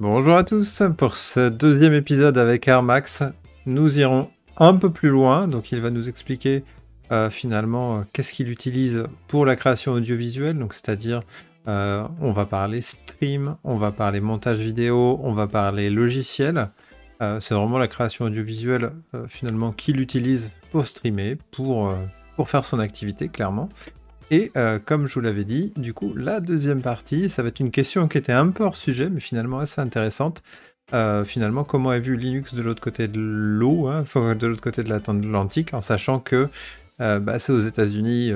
[0.00, 3.22] Bonjour à tous, pour ce deuxième épisode avec Air Max,
[3.66, 6.64] nous irons un peu plus loin, donc il va nous expliquer
[7.12, 11.20] euh, finalement euh, qu'est-ce qu'il utilise pour la création audiovisuelle, donc c'est-à-dire
[11.68, 16.70] euh, on va parler stream, on va parler montage vidéo, on va parler logiciel.
[17.20, 18.92] c'est vraiment la création audiovisuelle
[19.28, 21.94] finalement qu'il utilise pour streamer, pour,
[22.36, 23.68] pour faire son activité clairement.
[24.30, 24.52] Et
[24.86, 28.06] comme je vous l'avais dit, du coup, la deuxième partie, ça va être une question
[28.06, 30.44] qui était un peu hors sujet, mais finalement assez intéressante.
[31.24, 34.88] finalement, comment est vu Linux de l'autre côté de l'eau, hein, de l'autre côté de
[34.88, 36.48] l'Atlantique, en sachant que
[36.98, 38.32] bah, c'est aux États-Unis,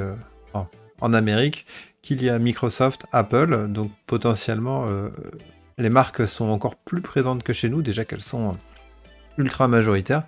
[1.00, 1.66] en Amérique,
[2.05, 5.08] qu'il y a Microsoft, Apple, donc potentiellement euh,
[5.78, 8.56] les marques sont encore plus présentes que chez nous, déjà qu'elles sont
[9.38, 10.24] ultra majoritaires.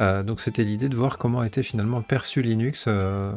[0.00, 3.32] Euh, donc c'était l'idée de voir comment était finalement perçu Linux euh,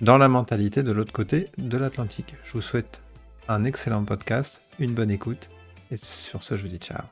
[0.00, 2.34] dans la mentalité de l'autre côté de l'Atlantique.
[2.44, 3.02] Je vous souhaite
[3.48, 5.50] un excellent podcast, une bonne écoute,
[5.90, 7.02] et sur ce je vous dis ciao.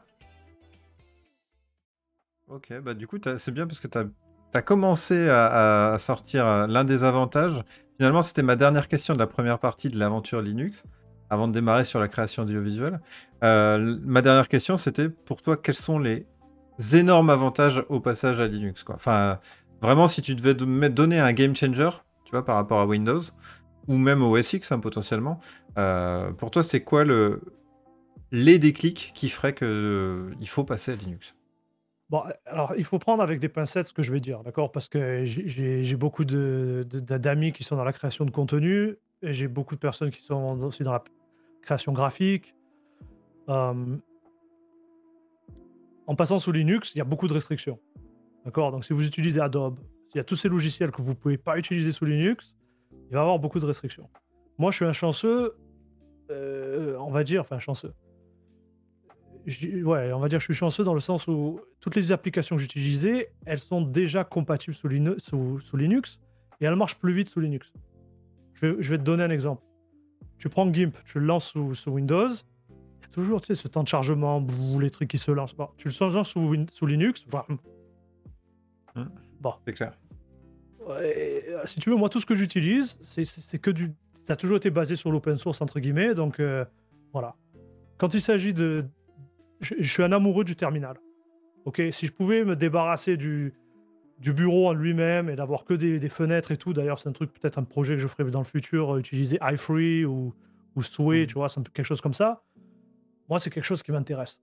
[2.49, 7.05] Ok, bah du coup c'est bien parce que tu as, commencé à sortir l'un des
[7.05, 7.63] avantages,
[7.97, 10.83] Finalement, c'était ma dernière question de la première partie de l'aventure Linux,
[11.31, 13.01] avant de démarrer sur la création audiovisuelle.
[13.43, 16.27] Euh, ma dernière question, c'était pour toi, quels sont les
[16.93, 18.97] énormes avantages au passage à Linux quoi?
[18.97, 19.41] Enfin,
[19.81, 21.89] vraiment, si tu devais donner un game changer,
[22.27, 23.21] tu vois, par rapport à Windows,
[23.89, 25.39] ou même au SX hein, potentiellement,
[25.79, 27.41] euh, pour toi, c'est quoi le,
[28.33, 31.37] les déclics qui feraient qu'il euh, faut passer à Linux?
[32.11, 34.71] Bon, alors il faut prendre avec des pincettes ce que je vais dire, d'accord?
[34.71, 39.75] Parce que j'ai beaucoup d'amis qui sont dans la création de contenu et j'ai beaucoup
[39.75, 41.03] de personnes qui sont aussi dans la
[41.63, 42.55] création graphique.
[43.49, 43.75] en
[46.17, 47.81] passant sous Linux, il y a beaucoup de restrictions,
[48.45, 48.71] d'accord?
[48.71, 49.79] Donc si vous utilisez Adobe,
[50.17, 52.55] s'il y a tous ces logiciels que vous ne pouvez pas utiliser sous Linux,
[52.91, 54.09] il va y avoir beaucoup de restrictions.
[54.57, 55.55] Moi, je suis un chanceux,
[56.31, 57.93] euh, on va dire, enfin chanceux
[59.47, 62.57] ouais, on va dire que je suis chanceux dans le sens où toutes les applications
[62.57, 66.19] que j'utilisais, elles sont déjà compatibles sous, Linux
[66.63, 67.71] et elles marchent plus vite sous Linux.
[68.55, 69.63] Je vais, te donner un exemple.
[70.39, 73.69] Tu prends GIMP, tu le lances sous, Windows, il y a toujours tu sais, ce
[73.69, 74.45] temps de chargement,
[74.81, 75.75] les trucs qui se lancent pas.
[75.77, 77.59] Tu le lances sous, sous Linux, bam.
[78.95, 79.03] Mmh.
[79.41, 79.53] bon.
[79.67, 79.93] C'est clair.
[81.65, 83.93] Si tu veux, moi, tout ce que j'utilise, c'est que du.
[84.25, 86.65] Ça a toujours été basé sur l'open source, entre guillemets, donc euh,
[87.13, 87.37] voilà.
[87.97, 88.85] Quand il s'agit de,
[89.61, 90.97] je, suis un amoureux du terminal.
[91.65, 93.55] Ok, si je pouvais me débarrasser du,
[94.19, 97.33] du bureau en lui-même et d'avoir que des, fenêtres et tout, d'ailleurs, c'est un truc,
[97.33, 100.35] peut-être un projet que je ferai dans le futur, euh, utiliser iFree ou,
[100.75, 101.27] ou Sway, mm.
[101.27, 102.43] tu vois, quelque chose comme ça.
[103.29, 104.41] Moi, c'est quelque chose qui m'intéresse.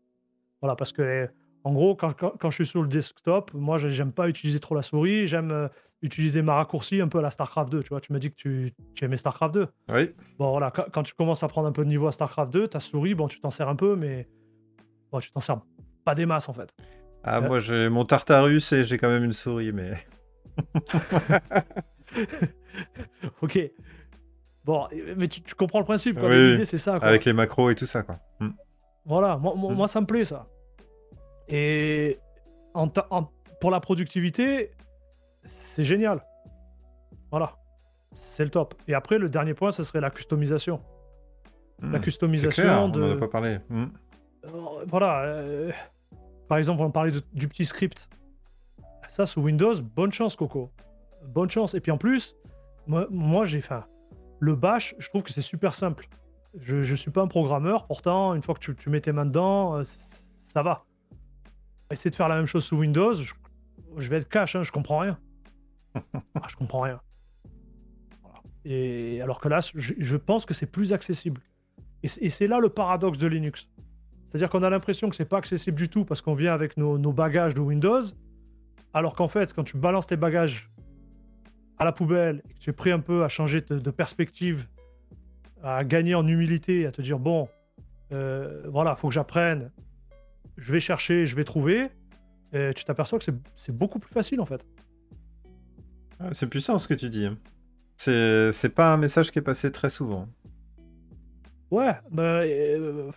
[0.62, 1.30] Voilà, parce que,
[1.64, 4.82] en gros, quand, quand, je suis sur le desktop, moi, j'aime pas utiliser trop la
[4.82, 5.68] souris, j'aime euh,
[6.02, 7.84] utiliser ma raccourci un peu à la StarCraft 2.
[7.84, 9.68] Tu vois, tu m'as dit que tu, tu, aimais StarCraft 2.
[9.90, 10.12] Oui.
[10.38, 12.68] Bon, voilà, quand, quand, tu commences à prendre un peu de niveau à StarCraft 2,
[12.68, 14.28] ta souris, bon, tu t'en sers un peu, mais
[15.22, 15.62] tu t'en sers
[16.04, 16.76] pas des masses en fait.
[17.24, 17.48] Ah, euh.
[17.48, 19.94] moi j'ai mon Tartarus et j'ai quand même une souris, mais.
[23.42, 23.60] ok.
[24.66, 24.88] Bon,
[25.18, 26.30] mais tu, comprends le principe, quoi.
[26.30, 26.96] L'idée, c'est ça.
[26.96, 28.20] Avec les macros et tout ça, quoi.
[28.40, 28.50] Mm.
[29.06, 29.76] Voilà, moi, mm.
[29.76, 30.48] moi, ça me plaît, ça.
[31.54, 32.18] Et
[32.74, 32.90] en,
[33.62, 34.72] pour la productivité,
[35.46, 36.26] c'est génial.
[37.30, 37.58] Voilà.
[38.12, 38.74] C'est le top.
[38.88, 40.82] Et après, le dernier point, ce serait la customisation.
[41.80, 42.02] La mm.
[42.02, 43.04] customisation de.
[43.04, 43.60] On en a pas parlé.
[43.72, 43.86] Euh,
[44.88, 45.26] voilà.
[45.26, 45.72] Euh,
[46.48, 48.10] par exemple, on parlait du petit script.
[49.08, 50.72] Ça, sous Windows, bonne chance, Coco.
[51.24, 51.76] Bonne chance.
[51.76, 52.36] Et puis en plus,
[52.88, 53.82] moi, j'ai fait
[54.40, 56.08] le bash, je trouve que c'est super simple.
[56.60, 59.26] Je ne suis pas un programmeur, pourtant, une fois que tu, tu mets tes mains
[59.26, 60.86] dedans, euh, ça va.
[61.94, 65.00] Essayer de faire la même chose sous Windows, je, vais être cash, hein, je comprends
[65.00, 65.18] rien.
[66.36, 67.00] Ah, je comprends rien.
[68.66, 71.42] Et alors que là, je, pense que c'est plus accessible.
[72.02, 73.70] et c'est là le paradoxe de Linux.
[74.34, 76.98] C'est-à-dire qu'on a l'impression que c'est pas accessible du tout parce qu'on vient avec nos,
[77.14, 78.02] bagages de Windows,
[78.92, 80.72] alors qu'en fait, quand tu balances tes bagages
[81.78, 84.68] à la poubelle et que tu es prêt un peu à changer de, perspective,
[85.62, 87.48] à gagner en humilité, à te dire bon,
[88.12, 89.70] euh, voilà, faut que j'apprenne,
[90.58, 91.90] je vais chercher, je vais trouver,
[92.54, 94.66] et tu t'aperçois que c'est beaucoup plus facile en fait.
[96.20, 97.28] Ah, c'est puissant ce que tu dis.
[97.98, 100.28] C'est pas un message qui est passé très souvent.
[101.72, 103.12] Ouais, bah, euh,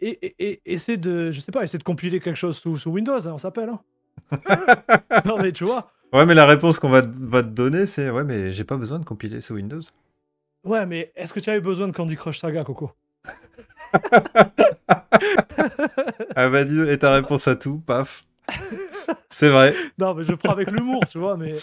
[0.00, 3.26] et, et, essaie de, je sais pas, essaie de compiler quelque chose sous, sous Windows,
[3.26, 3.70] hein, on s'appelle.
[3.70, 3.80] Hein.
[5.24, 5.90] non mais tu vois.
[6.12, 8.98] Ouais, mais la réponse qu'on va, va, te donner, c'est ouais, mais j'ai pas besoin
[8.98, 9.80] de compiler sous Windows.
[10.64, 12.92] Ouais, mais est-ce que tu avais besoin de Candy Crush Saga, Coco?
[16.36, 18.26] Ah bah dis, et ta réponse à tout, paf.
[19.30, 19.74] C'est vrai.
[19.98, 21.54] non, mais je prends avec l'humour, tu vois, mais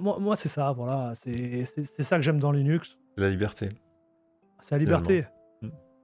[0.00, 2.98] moi, moi c'est ça, voilà, c'est ça que j'aime dans Linux.
[3.16, 3.70] La liberté.
[4.60, 5.26] C'est la liberté.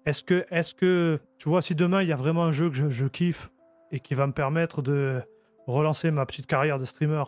[0.07, 2.77] Est-ce que, est que, tu vois, si demain il y a vraiment un jeu que
[2.77, 3.51] je, je kiffe
[3.91, 5.21] et qui va me permettre de
[5.67, 7.25] relancer ma petite carrière de streamer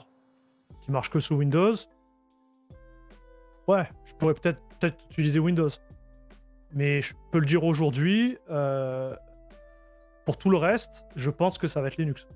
[0.80, 1.74] qui marche que sous Windows,
[3.66, 5.68] ouais, je pourrais peut-être peut utiliser Windows.
[6.72, 9.14] Mais je peux le dire aujourd'hui, euh,
[10.24, 12.26] pour tout le reste, je pense que ça va être Linux.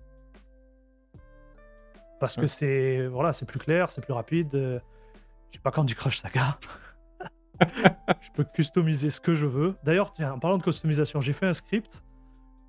[2.21, 4.55] Parce que c'est voilà, c'est plus clair, c'est plus rapide.
[4.55, 4.79] Euh,
[5.51, 6.57] je sais pas quand du Crush Saga.
[7.61, 9.75] je peux customiser ce que je veux.
[9.83, 12.05] D'ailleurs, tiens, en parlant de customisation, j'ai fait un script.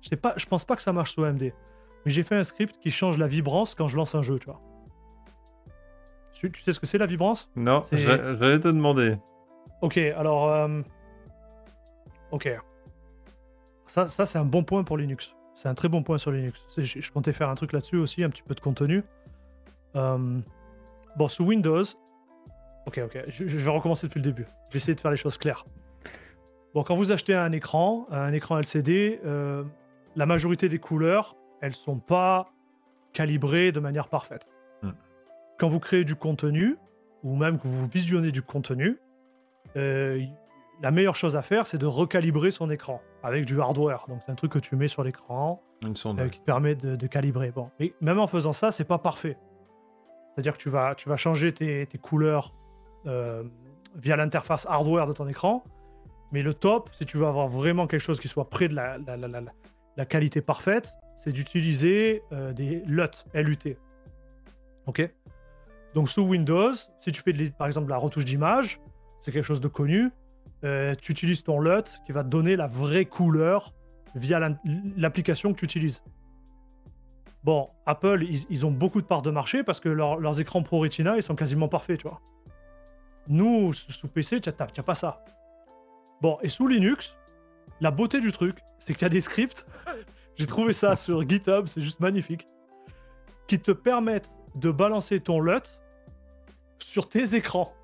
[0.02, 1.52] Je sais pas, je pense pas que ça marche sur AMD, mais
[2.10, 4.60] j'ai fait un script qui change la vibrance quand je lance un jeu, tu vois.
[6.34, 7.48] Tu, sais ce que c'est la vibrance?
[7.56, 9.16] Non, j'allais te demander.
[9.80, 10.50] Ok, alors.
[10.50, 10.82] Euh,
[12.30, 12.48] ok.
[13.86, 15.34] Ça, ça c'est un bon point pour Linux.
[15.54, 16.60] C'est un très bon point sur Linux.
[16.76, 19.04] Je, comptais faire un truc là-dessus aussi, un petit peu de contenu.
[19.94, 20.40] Euh,
[21.16, 21.84] bon, sous Windows.
[22.86, 24.46] Ok, ok, je, vais recommencer depuis le début.
[24.68, 25.64] Je vais essayer de faire les choses claires.
[26.74, 29.62] Bon, quand vous achetez un écran, un écran LCD, euh,
[30.16, 32.50] la majorité des couleurs, elles sont pas
[33.12, 34.50] calibrées de manière parfaite
[35.58, 36.76] quand vous créez du contenu,
[37.22, 38.98] ou même que vous visionnez du contenu,
[39.76, 40.22] euh,
[40.82, 44.04] la meilleure chose à faire, c'est de recalibrer son écran avec du hardware.
[44.08, 47.50] Donc, c'est un truc que tu mets sur l'écran euh, qui te permet de, calibrer.
[47.50, 49.36] Bon, mais même en faisant ça, c'est pas parfait.
[50.34, 52.54] C'est-à-dire que tu vas, tu vas changer tes, couleurs
[53.06, 53.44] euh,
[53.96, 55.64] via l'interface hardware de ton écran.
[56.32, 58.98] Mais le top, si tu veux avoir vraiment quelque chose qui soit près de la,
[59.96, 62.22] la, qualité parfaite, c'est d'utiliser
[62.54, 63.04] des LUT,
[63.34, 63.76] LUT.
[64.86, 65.08] Ok?
[65.94, 68.80] Donc sous Windows, si tu fais par exemple la retouche d'image,
[69.20, 70.10] c'est quelque chose de connu, euh,
[70.62, 73.74] tu utilises ton LUT qui va te donner la vraie couleur
[74.14, 74.40] via
[74.96, 76.02] l'application que tu utilises.
[77.44, 81.16] Bon, Apple, ils, ont beaucoup de parts de marché parce que leurs écrans Pro Retina,
[81.16, 82.22] ils sont quasiment parfaits, tu vois.
[83.28, 85.22] Nous, sous PC, tu n'as pas ça.
[86.22, 87.16] Bon, et sous Linux,
[87.82, 89.66] la beauté du truc, c'est qu'il y a des scripts.
[90.36, 92.46] J'ai trouvé ça sur GitHub, c'est juste magnifique.
[93.46, 95.60] Qui te permettent de balancer ton LUT
[96.78, 97.74] sur tes écrans.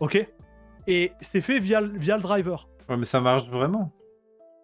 [0.00, 0.26] Ok?
[0.86, 2.68] Et c'est fait via, via le driver.
[2.88, 3.92] Ouais, mais ça marche vraiment.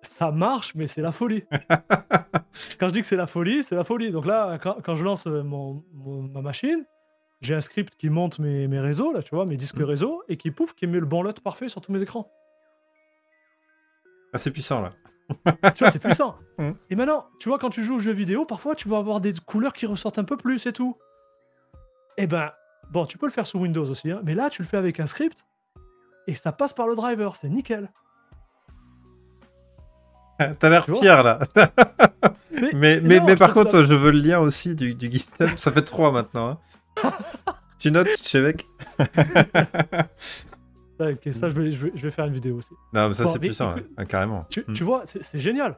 [0.03, 1.45] Ça marche, mais c'est la folie.
[2.79, 4.11] quand je dis que c'est la folie, c'est la folie.
[4.11, 5.85] Donc là, quand, je lance euh, mon,
[6.33, 6.85] ma machine,
[7.41, 9.85] j'ai un script qui monte mes, mes, réseaux, là, tu vois, mes disques mm.
[9.85, 12.31] réseaux, et qui pouf, qui met le bon lot parfait sur tous mes écrans.
[14.33, 14.91] Ah, c'est puissant, là.
[15.73, 16.37] tu vois, c'est puissant.
[16.59, 16.73] Mm.
[16.91, 19.33] Et maintenant, tu vois, quand tu joues aux jeux vidéo, parfois, tu vas avoir des
[19.47, 20.99] couleurs qui ressortent un peu plus, c'est tout.
[22.19, 22.53] Eh ben,
[22.91, 25.01] bon, tu peux le faire sous Windows aussi, hein, mais là, tu le fais avec
[25.01, 25.43] un script
[26.27, 27.91] et ça passe par le driver, c'est nickel.
[30.59, 31.39] T'as l'air fier là.
[32.75, 35.57] mais, mais, mais, par contre, je veux le lien aussi du, du GitHub.
[35.57, 36.59] Ça fait 3 maintenant.
[37.05, 37.13] Hein.
[37.79, 38.67] tu notes, mec
[41.01, 42.75] Ok, ça, je vais, je, vais, faire une vidéo aussi.
[42.93, 44.47] Non, mais ça, c'est puissant, hein, carrément.
[44.51, 44.73] Tu, hmm.
[44.73, 45.77] tu vois, c'est génial.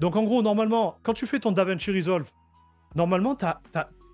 [0.00, 2.30] Donc, en gros, normalement, quand tu fais ton DaVinci Resolve,
[2.94, 3.60] normalement, tu as,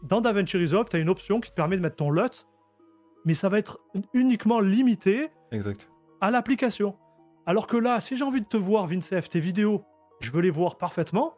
[0.04, 2.28] dans DaVinci Resolve, tu as une option qui te permet de mettre ton LUT,
[3.24, 3.80] mais ça va être
[4.12, 5.90] uniquement limité exact.
[6.20, 6.96] à l'application.
[7.46, 9.84] Alors que là, si j'ai envie de te voir, Vincef, tes vidéos,
[10.20, 11.34] je veux les voir parfaitement,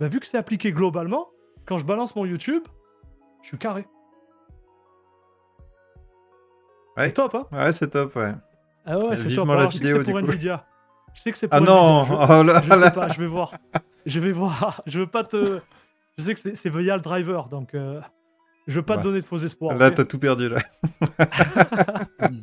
[0.00, 1.28] bah, vu que c'est appliqué globalement,
[1.66, 2.62] quand je balance mon YouTube,
[3.42, 3.86] je suis carré.
[6.96, 7.08] Ouais.
[7.08, 8.32] C'est top, hein Ouais, c'est top, ouais.
[8.86, 9.48] Ah ouais, c'est top.
[9.48, 10.66] Alors, je sais que c'est pour Nvidia.
[11.14, 13.20] Je sais que c'est ah pour ah non Je, oh là je sais pas, je
[13.20, 13.54] vais voir.
[14.06, 14.82] Je vais voir.
[14.86, 15.60] Je veux pas te...
[16.16, 18.00] Je sais que c'est le driver, donc euh,
[18.68, 19.76] je veux pas te donner de faux espoirs.
[19.76, 20.58] Là, t'as tout perdu, là.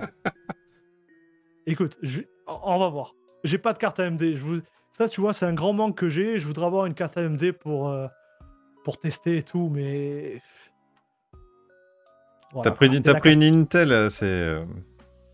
[1.68, 2.00] Écoute,
[2.48, 3.14] on va voir.
[3.44, 4.20] J'ai pas de carte AMD.
[4.20, 4.60] Je vous...
[4.92, 6.40] Ça, tu vois, c'est un grand manque que j'ai.
[6.40, 8.08] Je voudrais avoir une carte AMD pour, euh,
[8.84, 10.42] pour tester et tout, mais.
[12.64, 14.26] t'as pris, pris une Intel, c'est.
[14.26, 14.66] Euh,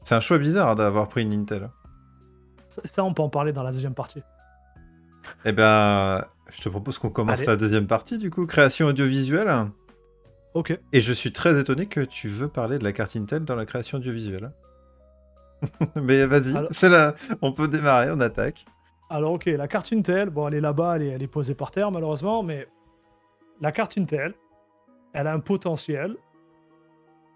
[0.04, 1.70] c'est un choix bizarre hein, d'avoir pris une Intel.
[2.68, 4.22] Ça, on peut en parler dans la deuxième partie.
[5.46, 9.70] Eh ben, je te propose qu'on commence la deuxième partie, du coup, création audiovisuelle.
[10.54, 10.78] Ok.
[10.92, 13.66] Et je suis très étonné que tu veux parler de la carte Intel dans la
[13.66, 14.52] création audiovisuelle.
[15.96, 18.66] Mais vas-y, c'est là, on peut démarrer, on attaque.
[19.10, 21.72] Alors ok, la carte Intel, bon elle est là-bas, elle est, elle est posée par
[21.72, 22.68] terre malheureusement, mais
[23.60, 24.34] la carte Intel,
[25.14, 26.16] elle a un potentiel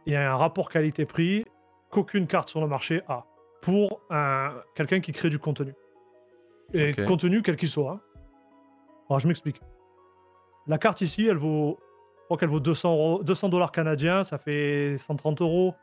[0.05, 1.45] et un rapport qualité-prix
[1.89, 3.25] qu'aucune carte sur le marché a
[3.61, 5.73] pour un, quelqu'un qui crée du contenu.
[6.73, 7.91] Et contenu quel qu'il soit.
[7.91, 7.99] Hein.
[9.09, 9.61] Alors je m'explique.
[10.67, 11.77] La carte ici, elle vaut,
[12.25, 15.75] je crois qu'elle vaut 200, 200 dollars canadiens, ça fait 130 euros,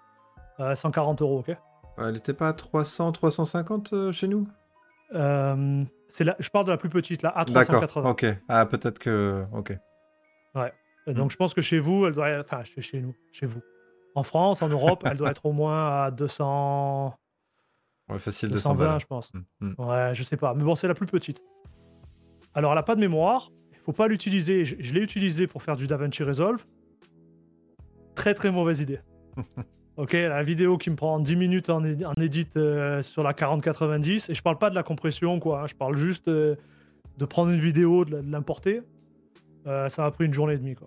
[0.74, 1.56] 140 euh, euros, ok
[1.98, 4.48] Elle n'était pas à 300, 350 euh, chez nous?
[5.14, 8.10] Euh, c'est je parle de la plus petite, là, à 380.
[8.10, 8.26] ok.
[8.48, 9.44] Ah, peut-être que.
[9.52, 9.78] Ok.
[10.56, 10.72] Ouais.
[11.06, 11.30] Donc, hmm.
[11.30, 12.52] je pense que chez vous, elle doit être.
[12.52, 13.60] Enfin, chez nous, chez vous.
[14.16, 17.14] En France, en Europe, elle doit être au moins à 200.
[18.08, 19.32] Ouais, facile 220, 220, je pense.
[19.32, 19.74] Mm, mm.
[19.78, 20.54] Ouais, je sais pas.
[20.54, 21.44] Mais bon, c'est la plus petite.
[22.52, 23.48] Alors, elle a pas de mémoire.
[23.82, 24.64] Il faut pas l'utiliser.
[24.64, 26.64] Je, je l'ai utilisé pour faire du DaVinci Resolve.
[28.14, 29.00] Très, très mauvaise idée.
[29.96, 34.30] ok, la vidéo qui me prend 10 minutes en, en edit euh, sur la 4090.
[34.30, 35.66] Et je parle pas de la compression, quoi.
[35.66, 36.54] Je parle juste euh,
[37.18, 38.82] de prendre une vidéo, de l'importer.
[39.66, 40.86] Euh, ça m'a pris une journée et demie, quoi.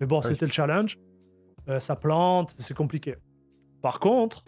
[0.00, 0.26] Mais bon, Ouais.
[0.28, 0.98] c'était le challenge.
[1.78, 3.16] Ça plante, c'est compliqué.
[3.80, 4.44] Par contre,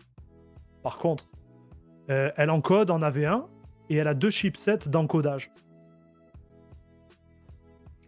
[0.83, 1.29] par contre,
[2.09, 3.45] elle encode en AV1
[3.91, 5.53] et elle a deux chipsets d'encodage.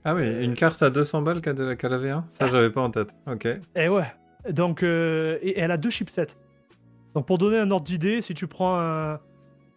[0.05, 2.27] Ah oui, une carte à 200 balles qu'elle avait un?
[2.29, 3.15] Ça, j'avais pas en tête.
[3.27, 3.47] Ok.
[3.75, 4.07] Et ouais.
[4.51, 6.37] Donc, euh, et elle a deux chipsets.
[7.15, 9.15] Donc, pour donner un ordre d'idée, si tu prends un,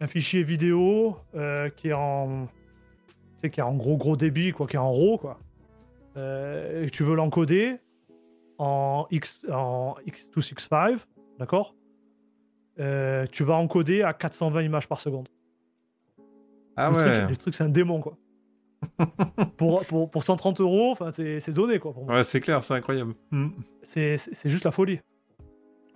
[0.02, 2.48] un fichier vidéo euh, qui est en,
[3.08, 5.40] tu sais, qui est en gros gros débit, quoi, qui est en RAW, quoi,
[6.18, 7.78] euh, et que tu veux l'encoder
[8.58, 10.98] en X, en X265,
[11.40, 11.74] d'accord?
[12.80, 15.30] Euh, Tu vas encoder à 420 images par seconde.
[16.76, 17.18] Ah le, ouais.
[17.20, 18.18] truc, le truc, c'est un démon, quoi.
[19.58, 21.94] Pour, pour, pour 130 euros, c'est donné, quoi.
[21.94, 22.16] Pour moi.
[22.16, 23.14] Ouais, c'est clair, c'est incroyable.
[23.32, 23.48] Mm.
[23.84, 25.00] C'est juste la folie.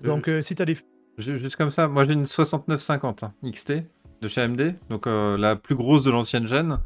[0.01, 0.77] Donc, euh, si tu as des.
[1.17, 3.73] Ju- Juste comme ça, moi j'ai une 6950 hein, XT
[4.21, 6.79] de chez AMD, donc euh, la plus grosse de l'ancienne gêne.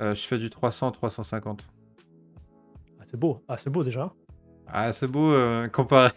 [0.00, 1.60] Euh, je fais du 300-350.
[2.98, 3.42] Ah, c'est beau.
[3.48, 4.12] Ah, c'est beau déjà.
[4.68, 6.12] Ah, c'est beau euh, comparé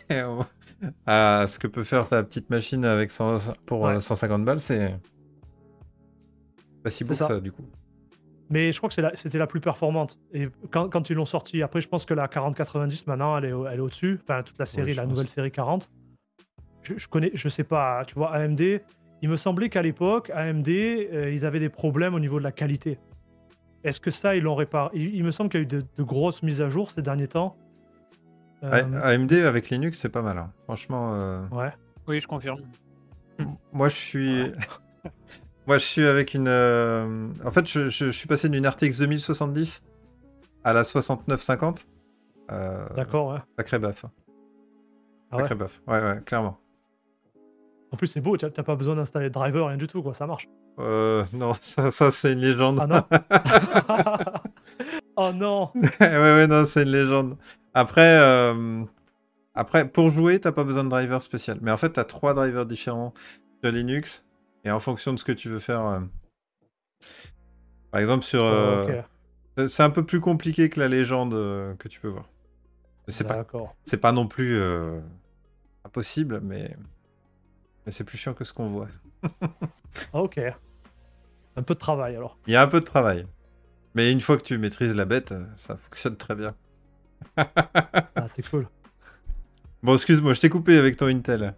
[1.05, 3.95] à ce que peut faire ta petite machine avec 100 pour Ouais.
[3.95, 4.95] euh, 150 balles, c'est
[6.83, 7.39] pas si beau que ça.
[7.39, 7.63] du coup.
[8.51, 10.17] Mais je crois que la- c'était la, plus performante.
[10.33, 13.51] Et quand, quand ils l'ont sorti, après, je pense que la 4090, maintenant, elle est,
[13.51, 14.19] au- elle est au-dessus.
[14.23, 15.11] Enfin, toute la série, la pense.
[15.11, 15.89] nouvelle série 40.
[16.81, 18.81] Je, je connais, je sais pas, tu vois, AMD,
[19.21, 22.51] il me semblait qu'à l'époque, AMD, euh, ils avaient des problèmes au niveau de la
[22.51, 22.97] qualité.
[23.83, 25.83] Est-ce que ça, ils l'ont réparé il, il me semble qu'il y a eu de,
[25.97, 27.55] de grosses mises à jour ces derniers temps.
[28.63, 30.37] Euh, AMD avec Linux, c'est pas mal.
[30.37, 30.51] hein.
[30.65, 31.71] Franchement, euh, ouais.
[32.07, 32.61] Oui, je confirme.
[33.71, 34.43] moi je suis.
[35.69, 36.47] moi je suis avec une.
[36.47, 39.83] euh, En fait, je, je- je suis passé d'une RTX 2070
[40.63, 41.85] à la 6950.
[42.51, 43.39] Euh, D'accord, ouais.
[43.57, 44.05] Sacré baf.
[44.05, 44.11] hein.
[45.31, 45.79] Ah ouais Sacré baf.
[45.87, 46.57] Ouais, ouais, clairement.
[47.91, 50.15] En plus, c'est beau, t'as t'as pas besoin d'installer de driver, rien du tout, quoi,
[50.15, 50.47] ça marche.
[50.79, 52.79] Euh, non, ça, ça c'est une légende.
[52.81, 53.03] Ah non
[55.15, 55.69] Oh non
[56.01, 57.37] ouais, ouais, non, c'est une légende.
[57.75, 58.83] Après, euh,
[59.53, 61.59] après, pour jouer, t'as pas besoin de driver spécial.
[61.61, 63.13] Mais en fait, t'as trois drivers différents
[63.63, 64.23] sur Linux.
[64.65, 65.81] Et en fonction de ce que tu veux faire.
[65.85, 65.99] euh,
[67.91, 68.43] Par exemple, sur.
[68.45, 68.85] euh,
[69.57, 72.25] Oh, Ok, C'est un peu plus compliqué que la légende euh, que tu peux voir.
[73.07, 73.75] C'est pas, d'accord.
[73.85, 74.99] c'est pas non plus euh,
[75.83, 76.77] impossible, mais,
[77.85, 78.87] mais c'est plus chiant que ce qu'on voit.
[80.13, 80.39] Ok.
[81.55, 82.37] Un peu de travail alors.
[82.45, 83.25] Il y a un peu de travail.
[83.95, 86.55] Mais une fois que tu maîtrises la bête, euh, ça fonctionne très bien.
[87.35, 88.67] Ah, c'est cool.
[89.81, 91.55] Bon, excuse-moi, je t'ai coupé avec ton Intel.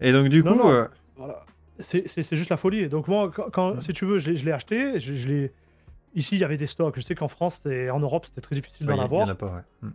[0.00, 0.70] Et donc, du Non, coup, non.
[0.70, 1.44] euh, Voilà.
[1.82, 2.88] C'est juste la folie.
[2.88, 4.98] Donc moi, quand, quand- si tu veux, je l'ai je l'ai acheté.
[5.00, 5.52] Je, je l'ai-
[6.14, 6.94] Ici, il y avait des stocks.
[6.96, 9.04] Je sais qu'en France et en Europe, c'était très difficile ouais, d'en il y, en
[9.06, 9.30] avoir.
[9.30, 9.62] a pas, ouais.
[9.88, 9.92] Hmm.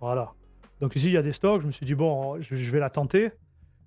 [0.00, 0.32] Voilà.
[0.80, 1.60] Donc ici, il y a des stocks.
[1.62, 3.30] Je me suis dit, bon, je, je vais la tenter.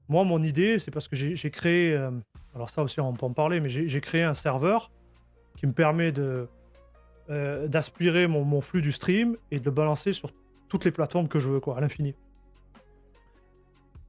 [0.10, 1.94] Moi, mon idée, c'est parce que j'ai créé...
[1.94, 2.12] euh,
[2.54, 4.92] alors ça aussi, on peut en parler, mais j'ai j'ai créé un serveur
[5.58, 6.48] qui me permet de
[7.30, 10.32] euh, d'aspirer mon, mon flux du stream et de le balancer sur
[10.68, 12.14] toutes les plateformes que je veux, quoi, à l'infini.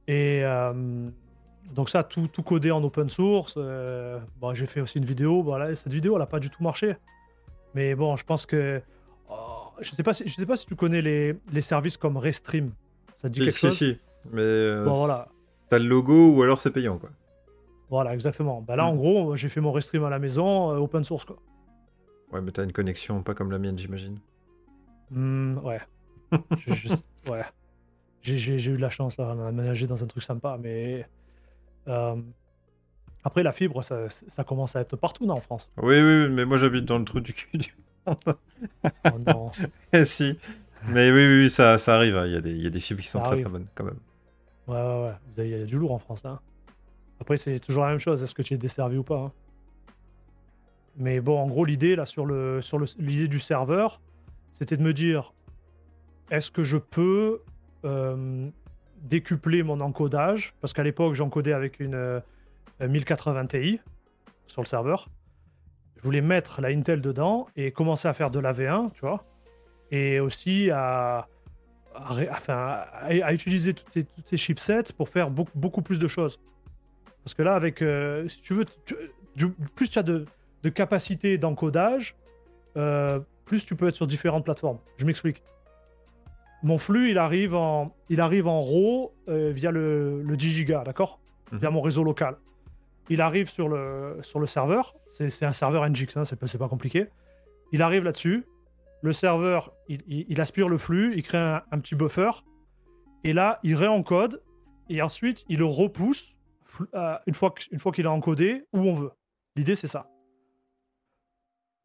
[0.07, 1.09] Et euh,
[1.73, 3.55] donc ça, tout, tout codé en open source.
[3.57, 5.43] euh, bon, j'ai fait aussi une vidéo.
[5.43, 6.95] Voilà, cette vidéo, elle n'a pas du tout marché.
[7.73, 8.81] Mais bon, je pense que...
[9.29, 12.17] oh, je sais pas si, je sais pas si tu connais les, les services comme
[12.17, 12.71] Restream.
[13.17, 13.77] Ça te dit Si, quelque si, chose?
[13.77, 13.97] si.
[14.31, 15.27] Mais euh, Bon, voilà.
[15.69, 17.09] t'as le logo ou alors c'est payant, quoi.
[17.89, 18.61] Voilà, exactement.
[18.61, 18.87] Bah là, Mm.
[18.89, 21.37] en gros, j'ai fait mon Restream à la maison, euh, open source, quoi.
[22.31, 24.17] Ouais, mais t'as une connexion pas comme la mienne, j'imagine.
[25.11, 25.79] Hmm, ouais.
[26.57, 27.43] Je- je- ouais.
[28.21, 31.05] J'ai- eu de la chance, là, on a aménagé dans un truc sympa, mais...
[31.87, 32.15] euh,
[33.23, 35.71] Après, la fibre, ça, ça commence à être partout, non, en France?
[35.81, 37.73] Oui, oui, mais moi j'habite dans le trou du cul du
[38.05, 38.17] monde.
[39.05, 39.51] Oh, non.
[39.93, 40.37] Eh, si.
[40.89, 42.17] Mais oui, oui, oui, ça, ça arrive.
[42.17, 42.25] hein.
[42.25, 43.45] Il y, a des- il y a des fibres qui sont Ça très arrive.
[43.45, 43.99] très bonnes, quand même.
[44.67, 45.13] Ouais, ouais, ouais.
[45.31, 46.41] Vous avez- Il y a du lourd en France, là.
[47.21, 48.21] Après, c'est toujours la même chose.
[48.21, 49.31] Est-ce que tu es desservi ou pas hein?
[50.97, 54.01] Mais bon, en gros, l'idée, là, sur le sur le- l'idée du serveur,
[54.51, 55.33] c'était de me dire
[56.29, 57.41] est-ce que je peux
[57.85, 58.49] euh,
[59.03, 62.19] décupler mon encodage Parce qu'à l'époque, j'encodais avec une euh,
[62.81, 63.79] 1080 Ti
[64.47, 65.09] sur le serveur.
[65.97, 69.23] Je voulais mettre la Intel dedans et commencer à faire de la V1, tu vois.
[69.91, 71.27] Et aussi à,
[71.95, 76.39] à, utiliser tous ces, ces chipsets pour faire beaucoup, beaucoup plus de choses.
[77.23, 78.65] Parce que là, avec, euh, si tu veux,
[79.75, 80.25] plus tu as de,
[80.63, 82.15] de capacité d'encodage,
[82.75, 84.79] euh, plus tu peux être sur différentes plateformes.
[84.97, 85.43] Je m'explique.
[86.63, 90.81] Mon flux, il arrive en, il arrive en RAW euh, via le, le 10 Go,
[90.85, 91.19] d'accord?
[91.51, 91.59] Mhm.
[91.59, 92.37] Via mon réseau local.
[93.09, 94.95] il arrive sur le, sur le serveur.
[95.11, 97.07] C'est un serveur NGX, hein, c'est pas, pas compliqué.
[97.71, 98.45] Il arrive là-dessus.
[99.01, 102.31] Le serveur, il, aspire le flux, il crée un, petit buffer.
[103.25, 104.41] Et là, il réencode.
[104.89, 106.35] Et ensuite, il le repousse
[106.95, 109.11] euh, une fois, une fois qu'il a encodé où on veut.
[109.55, 110.07] L'idée, c'est ça.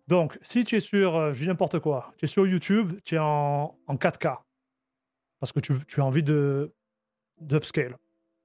[0.07, 3.17] Donc, si tu es sur, euh, je dis n'importe quoi, tu es sur YouTube, tu
[3.17, 4.39] es en, 4K.
[5.41, 6.73] Parce que tu, tu as envie de
[7.41, 7.97] d'upscale.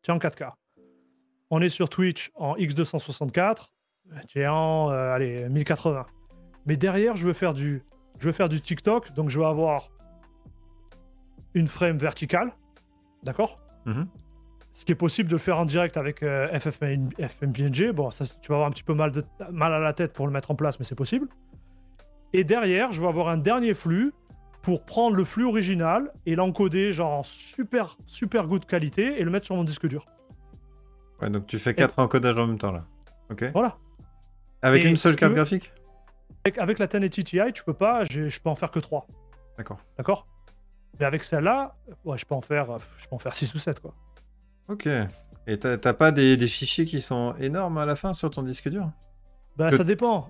[0.02, 0.52] Tu es en 4K.
[1.50, 3.70] On est sur Twitch en X264,
[4.28, 6.06] tu es en euh, allez, 1080.
[6.66, 7.84] Mais derrière, je veux faire du
[8.20, 9.90] je veux faire du TikTok, donc je vais avoir
[11.54, 12.54] une frame verticale,
[13.24, 13.60] d'accord?
[13.86, 14.08] Mhm.
[14.74, 17.92] Ce qui est possible de le faire en direct avec euh, FFmpeg.
[17.92, 20.26] Bon, ça, tu vas avoir un petit peu mal, de, mal à la tête pour
[20.26, 21.28] le mettre en place, mais c'est possible.
[22.34, 24.14] Et derrière, je vais avoir un dernier flux
[24.63, 29.29] pour prendre le flux original et l'encoder genre en super super good qualité et le
[29.29, 30.05] mettre sur mon disque dur.
[31.22, 32.86] Ouais, donc tu fais quatre encodages en même temps là.
[33.29, 33.43] Ok.
[33.53, 33.77] Voilà.
[34.63, 35.72] Avec une seule carte graphique?
[36.58, 39.08] avec, la 1080 Ti, tu peux pas, je peux en faire que 3.
[39.58, 39.79] D'accord.
[39.98, 40.27] D'accord?
[41.00, 43.82] Mais avec celle-là, ouais, je peux en faire je peux en faire 6 ou 7
[43.82, 43.93] quoi.
[44.70, 44.88] Ok.
[45.46, 48.70] Et t'as pas des, des, fichiers qui sont énormes à la fin sur ton disque
[48.70, 48.89] dur?
[49.58, 50.29] Bah ça dépend.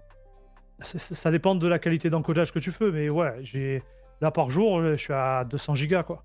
[0.81, 3.83] Ça dépend de la qualité d'encodage que tu fais, mais ouais, j'ai
[4.21, 6.23] là par jour, je suis à 200 gigas quoi.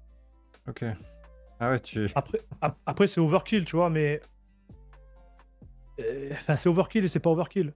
[0.69, 0.85] Ok.
[1.61, 2.09] Ah ouais, tu.
[2.15, 2.41] Après,
[2.87, 4.21] après c'est overkill, tu vois, mais.
[6.01, 7.75] Euh, enfin, c'est overkill et c'est pas overkill.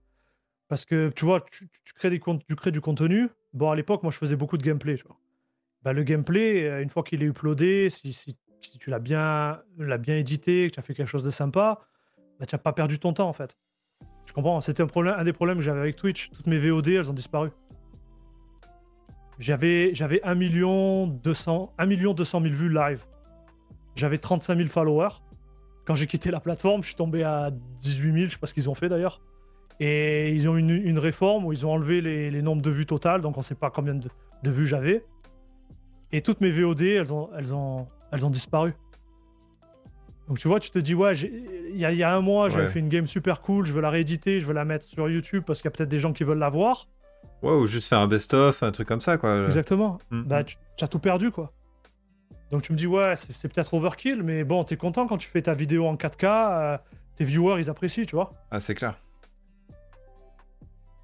[0.68, 3.28] Parce que tu vois, tu, crées, des, tu crées du contenu.
[3.52, 4.96] Bon, à l'époque, moi, je faisais beaucoup de gameplay.
[4.96, 5.18] Tu vois.
[5.82, 8.36] Bah, le gameplay, euh, une fois qu'il est uploadé, si, si,
[8.78, 11.80] tu l'as bien, l'as bien édité, que tu as fait quelque chose de sympa,
[12.38, 13.58] bah, tu n'as pas perdu ton temps en fait.
[14.26, 14.60] Je comprends?
[14.60, 16.30] C'était un, problème, un des problèmes que j'avais avec Twitch.
[16.30, 17.50] Toutes mes VOD, elles ont disparu.
[19.42, 23.04] J'avais, j'avais 1 million 200, 1 million 200 000 vues live.
[23.96, 25.20] J'avais 35 000 followers.
[25.84, 28.54] Quand j'ai quitté la plateforme, je suis tombé à 18 000, je sais pas ce
[28.54, 29.20] qu'ils ont fait d'ailleurs.
[29.80, 32.86] Et ils ont une, une réforme où ils ont enlevé les, les, nombres de vues
[32.86, 34.08] totales, donc on ne sait pas combien de,
[34.44, 35.04] de vues j'avais.
[36.12, 38.74] Et toutes mes VOD, elles ont, elles ont, elles ont disparu.
[40.28, 42.78] Donc tu vois, tu te dis, ouais, il y, y, a un mois, j'avais fait
[42.78, 45.60] une game super cool, je veux la rééditer, je veux la mettre sur YouTube parce
[45.60, 46.86] qu'il y a peut-être des gens qui veulent la voir.
[47.42, 49.46] Ouais, ou juste faire un best-of, un truc comme ça, quoi.
[49.46, 49.98] Exactement.
[50.10, 50.46] Mm, bah, mm.
[50.76, 51.52] tu, as tout perdu, quoi.
[52.50, 55.42] Donc tu me dis, ouais, c'est peut-être overkill, mais bon, t'es content quand tu fais
[55.42, 56.78] ta vidéo en 4K, euh,
[57.16, 58.32] tes viewers, ils apprécient, tu vois.
[58.50, 58.96] Ah, c'est clair.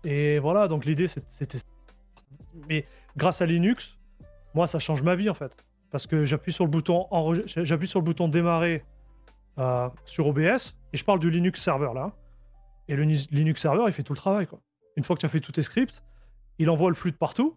[0.05, 1.59] Et voilà, donc l'idée c'était.
[2.69, 3.99] Mais grâce à Linux,
[4.55, 5.57] moi ça change ma vie en fait.
[5.91, 7.07] Parce que j'appuie sur le bouton
[7.47, 8.85] j'appuie sur le bouton démarrer
[9.59, 12.13] euh, sur OBS et je parle du Linux serveur là.
[12.89, 14.61] Et le Linux serveur il fait tout le travail quoi.
[14.97, 16.03] Une fois que tu as fait tous tes scripts,
[16.59, 17.57] il envoie le flux de partout.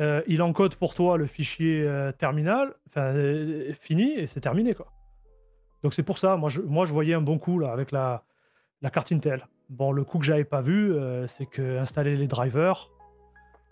[0.00, 3.12] Euh, il encode pour toi le fichier euh, terminal, enfin
[3.80, 4.92] fini et c'est terminé quoi.
[5.82, 8.24] Donc c'est pour ça, moi je, moi je voyais un bon coup là avec la,
[8.80, 9.46] la carte Intel.
[9.68, 12.90] Bon, le coup que j'avais pas vu, euh, c'est que installer les drivers,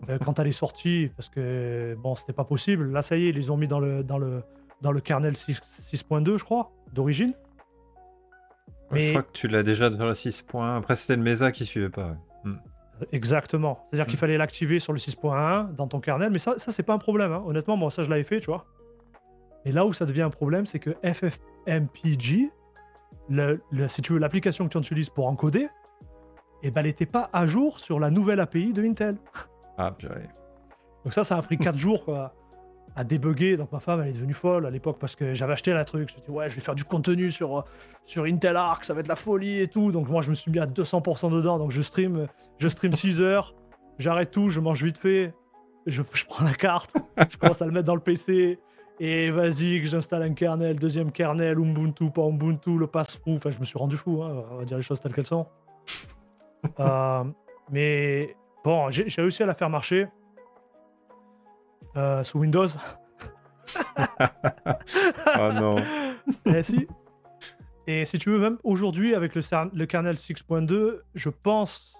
[0.09, 2.91] euh, quand elle est sortie, parce que bon, c'était pas possible.
[2.91, 4.43] Là, ça y est, ils les ont mis dans le, dans le,
[4.81, 7.33] dans le kernel 6.2, je crois, d'origine.
[8.91, 10.77] Je crois que tu l'as déjà dans le 6.1.
[10.77, 12.15] Après, c'était le Mesa qui suivait pas.
[12.43, 12.57] Hmm.
[13.11, 13.83] Exactement.
[13.85, 14.19] C'est-à-dire qu'il hmm.
[14.19, 17.31] fallait l'activer sur le 6.1 dans ton kernel, mais ça, ça c'est pas un problème.
[17.31, 17.43] Hein.
[17.45, 18.65] Honnêtement, moi, ça, je l'avais fait, tu vois.
[19.65, 22.51] Et là où ça devient un problème, c'est que FFmpeg,
[23.29, 25.67] le, si tu veux, l'application que tu utilises pour encoder,
[26.63, 29.17] eh ben, elle n'était pas à jour sur la nouvelle API de Intel.
[29.77, 30.29] Ah, purée.
[31.03, 32.33] Donc ça, ça a pris 4 jours quoi,
[32.97, 33.55] à débugger.
[33.55, 36.09] Donc ma femme, elle est devenue folle à l'époque parce que j'avais acheté la truc.
[36.09, 37.63] Je me dit, ouais, je vais faire du contenu sur,
[38.03, 39.91] sur Intel Arc, ça va être la folie et tout.
[39.91, 41.59] Donc moi, je me suis mis à 200% dedans.
[41.59, 43.55] Donc je stream, je stream 6 heures,
[43.99, 45.33] j'arrête tout, je mange vite fait,
[45.85, 46.97] je, je prends la carte,
[47.31, 48.59] je commence à le mettre dans le PC.
[48.99, 53.35] Et vas-y, que j'installe un kernel, deuxième kernel, Ubuntu, pas Ubuntu, le passe-through.
[53.35, 55.45] Enfin, je me suis rendu fou, hein, on va dire les choses telles qu'elles sont.
[56.79, 57.23] Euh,
[57.71, 60.07] mais bon, j'ai réussi à la faire marcher
[61.97, 62.67] euh, sous Windows.
[65.39, 65.75] oh non.
[65.77, 65.83] Et
[66.55, 66.87] eh, si.
[67.89, 69.41] Et si tu veux, même aujourd'hui, avec le,
[69.73, 71.97] le kernel 6.2, je pense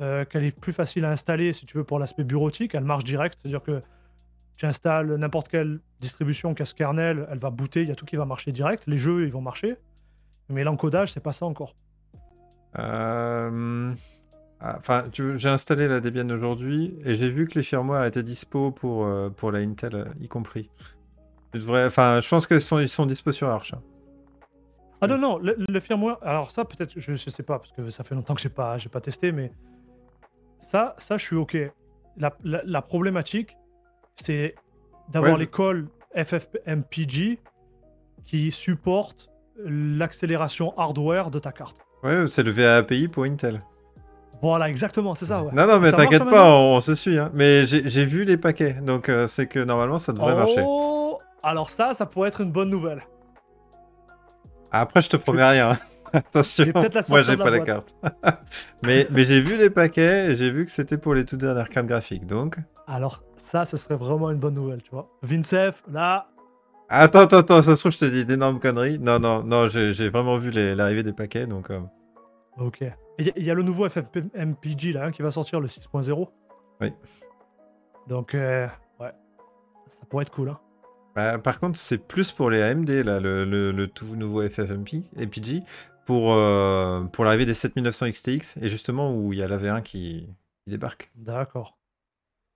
[0.00, 2.74] euh, qu'elle est plus facile à installer, si tu veux, pour l'aspect bureautique.
[2.74, 3.82] Elle marche direct, c'est-à-dire que
[4.56, 7.94] tu installes n'importe quelle distribution qui a ce kernel, elle va booter, il y a
[7.94, 8.86] tout qui va marcher direct.
[8.86, 9.76] Les jeux, ils vont marcher.
[10.48, 11.76] Mais l'encodage, c'est pas ça encore.
[12.78, 13.94] Euh,
[14.60, 19.04] enfin, j'ai installé la Debian aujourd'hui et j'ai vu que les firmware étaient dispo pour,
[19.04, 20.70] euh, pour la Intel euh, y compris.
[21.54, 23.72] Enfin, je pense qu'ils sont, ils sont dispo sur Arch.
[23.74, 23.82] Hein.
[25.00, 26.18] Ah non, non, le, firmware.
[26.22, 29.00] Alors, ça, peut-être, je, sais pas, parce que ça fait longtemps que j'ai pas, pas
[29.00, 29.52] testé, mais
[30.58, 31.56] ça, ça, je suis OK.
[32.16, 33.58] La, problématique,
[34.14, 34.54] c'est
[35.10, 37.38] d'avoir l'école FFmpeg
[38.24, 41.82] qui supporte l'accélération hardware de ta carte.
[42.02, 43.62] Ouais, c'est le VAPI pour Intel.
[44.42, 45.42] Voilà, exactement, c'est ça.
[45.42, 45.50] Ouais.
[45.52, 47.18] Non, non, mais t'inquiète pas, on, on se suit.
[47.18, 47.30] hein.
[47.34, 50.62] Mais j'ai vu les paquets, donc euh, c'est que normalement ça devrait marcher.
[50.64, 53.02] Oh, alors ça, ça pourrait être une bonne nouvelle.
[54.70, 55.70] Après, je te promets rien.
[55.72, 55.78] hein.
[56.12, 56.66] Attention,
[57.08, 57.94] moi j'ai la pas la carte.
[58.82, 61.68] mais mais j'ai vu les paquets, et j'ai vu que c'était pour les toutes dernières
[61.68, 62.26] cartes graphiques.
[62.26, 65.08] Donc, Alors ça, ce serait vraiment une bonne nouvelle, tu vois.
[65.22, 66.28] Vincef, là,
[66.88, 68.98] attends, attends, attends, ça se trouve, je te dis d'énormes conneries.
[69.00, 71.70] Non, non, non, j'ai vraiment vu l'arrivée des paquets, donc.
[71.70, 71.80] euh,
[72.58, 72.84] ok.
[73.18, 74.30] Il y, a- il y a le nouveau FFmpeg
[74.92, 76.28] là hein, qui va sortir, le 6.0.
[76.80, 76.92] Oui.
[78.08, 78.66] Donc, euh,
[79.00, 79.10] ouais,
[79.88, 80.50] ça pourrait être cool.
[80.50, 80.60] Hein.
[81.14, 85.04] bah, par contre, c'est plus pour les AMD, là, le, le- le tout nouveau FFmpeg,
[85.18, 85.62] APG,
[86.04, 89.82] pour, euh, pour l'arrivée des 7900 XTX, et justement où il y a la V1
[89.82, 90.28] qui,
[90.64, 91.10] qui débarque.
[91.16, 91.78] D'accord.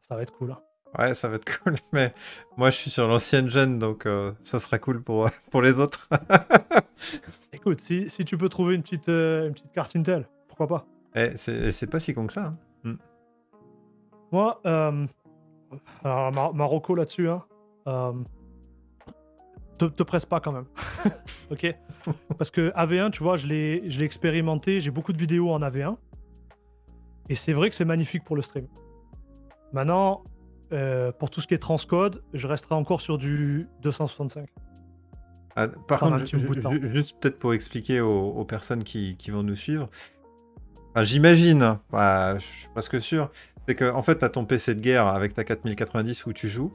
[0.03, 0.53] Ça va être cool.
[0.53, 0.61] Hein.
[0.99, 2.13] Ouais, ça va être cool, mais
[2.57, 6.09] moi je suis sur l'ancienne gen, donc euh, ça sera cool pour, pour les autres.
[7.53, 10.87] Écoute, si, si tu peux trouver une petite, euh, une petite carte Intel, pourquoi pas?
[11.15, 12.55] Eh, c'est c'est pas si con que ça.
[12.85, 12.97] hein.
[14.33, 15.07] Moi, euh,
[16.05, 17.45] alors Mar- Marocco là-dessus, hein,
[17.89, 18.13] euh,
[19.79, 20.67] te, te presse pas quand même.
[21.51, 21.75] ok?
[22.39, 25.97] Parce que AV1, tu vois, je l'ai expérimenté, j'ai beaucoup de vidéos en AV1.
[27.29, 28.67] Et c'est vrai que c'est magnifique pour le stream.
[29.73, 30.23] Maintenant,
[30.73, 34.49] euh, pour tout ce qui est transcode, je resterai encore sur du 265.
[35.57, 36.25] Ah, par contre,
[36.93, 39.89] juste peut-être pour expliquer aux, aux personnes qui, qui vont nous suivre,
[40.91, 43.31] enfin, j'imagine, bah, je suis presque sûr,
[43.67, 46.49] c'est que en fait, tu as ton PC de guerre avec ta 4090 où tu
[46.49, 46.73] joues,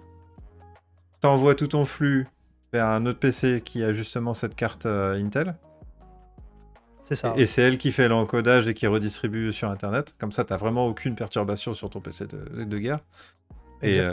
[1.22, 2.28] tu envoies tout ton flux
[2.74, 5.56] vers un autre PC qui a justement cette carte euh, Intel,
[7.02, 7.34] C'est ça.
[7.38, 10.16] et c'est elle qui fait l'encodage et qui redistribue sur Internet.
[10.20, 13.00] Comme ça, tu vraiment aucune perturbation sur ton PC de, de guerre.
[13.86, 14.04] Et.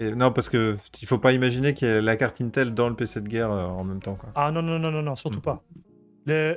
[0.00, 2.88] Et non, parce que il faut pas imaginer qu'il y a la carte Intel dans
[2.88, 4.14] le PC de guerre euh, en même temps.
[4.14, 4.28] Quoi.
[4.36, 5.42] Ah non, non, non, non, non, surtout Mm.
[5.42, 5.62] pas.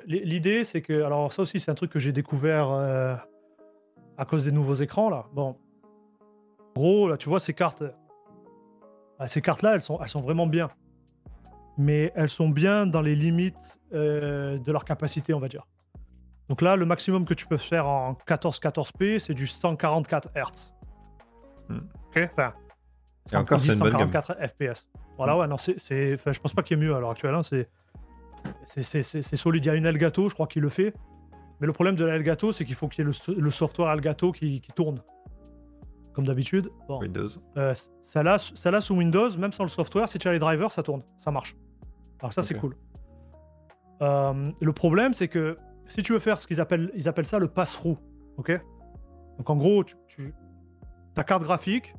[0.05, 1.01] L'idée, c'est que.
[1.03, 3.15] Alors, ça aussi, c'est un truc que j'ai découvert euh,
[4.17, 5.25] à cause des nouveaux écrans, là.
[5.33, 5.55] Bon.
[6.75, 7.83] Gros, là, tu vois, ces cartes.
[9.17, 10.69] ah, ces cartes-là, elles sont, elles sont vraiment bien.
[11.79, 15.65] Mais elles sont bien dans les limites euh, de leur capacité, on va dire.
[16.47, 20.73] Donc là, le maximum que tu peux faire en 14-14p, c'est du 144 Hz.
[22.15, 22.53] Ok Enfin.
[23.31, 24.07] Et encore, c'est une bonne gamme.
[24.11, 24.87] 144 FPS.
[25.17, 25.75] Voilà, ouais, non, c'est.
[26.13, 27.35] Enfin, je pense pas qu'il y ait mieux à l'heure actuelle.
[27.35, 27.69] hein, c'est.
[28.65, 29.65] C'est- solide.
[29.65, 30.93] Il y a une Elgato, je crois, qui le fait.
[31.59, 33.91] Mais le problème de la Elgato, c'est qu'il faut qu'il y ait le, le software
[33.91, 35.01] Elgato qui, qui tourne.
[36.13, 36.69] Comme d'habitude.
[36.87, 36.99] Bon.
[36.99, 37.27] Windows.
[37.57, 40.81] Euh, celle-là, celle-là sous Windows, même sans le software, si tu as les drivers, ça
[40.83, 41.55] tourne, ça marche.
[42.19, 42.75] Alors ça, c'est cool.
[44.01, 47.37] Euh, le problème, c'est que si tu veux faire ce qu'ils appellent, ils appellent ça
[47.39, 47.97] le pass-through,
[48.37, 48.59] ok?
[49.37, 50.33] Donc en gros, tu, tu-
[51.15, 51.93] ta carte graphique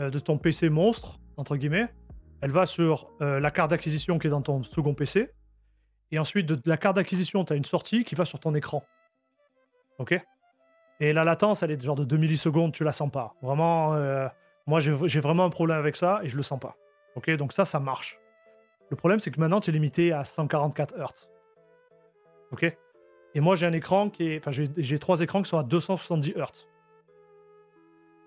[0.00, 1.88] euh, de ton PC monstre, entre guillemets,
[2.40, 5.30] elle va sur euh, la carte d'acquisition qui est dans ton second PC,
[6.12, 8.84] et ensuite de, la carte d'acquisition, tu as une sortie qui va sur ton écran,
[9.98, 10.20] ok?
[11.00, 13.34] Et la latence, elle est genre de 2 millisecondes, tu la sens pas.
[13.42, 14.28] Vraiment, euh,
[14.66, 16.76] moi j'ai vraiment un problème avec ça et je le sens pas.
[17.16, 18.18] Ok, donc ça, ça marche.
[18.90, 21.28] Le problème, c'est que maintenant, tu es limité à 144 Hz.
[22.52, 22.76] Ok?
[23.34, 24.38] Et moi, j'ai un écran qui est.
[24.38, 26.68] Enfin, j'ai trois écrans qui sont à 270 Hz.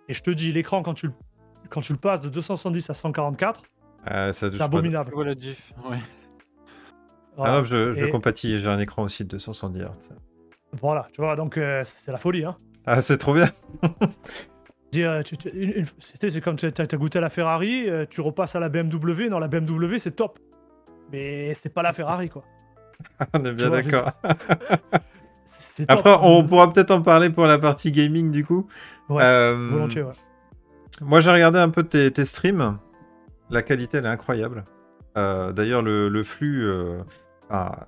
[0.10, 1.14] Et je te dis, l'écran, quand tu, le-
[1.70, 3.64] quand tu le passes de 270 à 144,
[4.12, 5.12] Euh, ça touche c'est pas de- abominable.
[5.14, 5.72] Voilà, diff.
[5.90, 5.98] Ouais.
[7.38, 10.10] Ah non, je, je Et- compatis, j'ai un écran aussi de 270 Hz.
[10.82, 12.44] Voilà, tu vois, donc euh, c'est la folie.
[12.44, 12.58] Hein.
[12.86, 13.50] Ah, c'est trop bien.
[14.92, 19.30] C'est comme tu as, goûté à la Ferrari, euh, tu repasses à la BMW.
[19.30, 20.40] Non, la BMW, c'est top.
[21.12, 22.44] Mais c'est pas la Ferrari, quoi.
[23.36, 23.82] on est bien vois,
[25.88, 28.68] Après, on pourra peut-être en parler pour la partie gaming du coup.
[29.10, 30.12] Ouais, Euh, Volontiers, ouais.
[31.02, 32.78] Moi, j'ai regardé un peu tes, tes streams.
[33.50, 34.66] La qualité, elle est incroyable.
[35.18, 37.00] Euh, D'ailleurs, le, le flux, euh,
[37.50, 37.88] ah,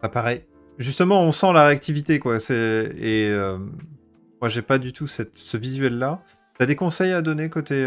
[0.00, 0.46] ça paraît.
[0.78, 2.36] Justement, on sent la réactivité, quoi.
[2.36, 3.58] Et euh,
[4.40, 6.20] moi, j'ai pas du tout cette, ce visuel-là.
[6.58, 7.84] T'as des conseils à donner côté,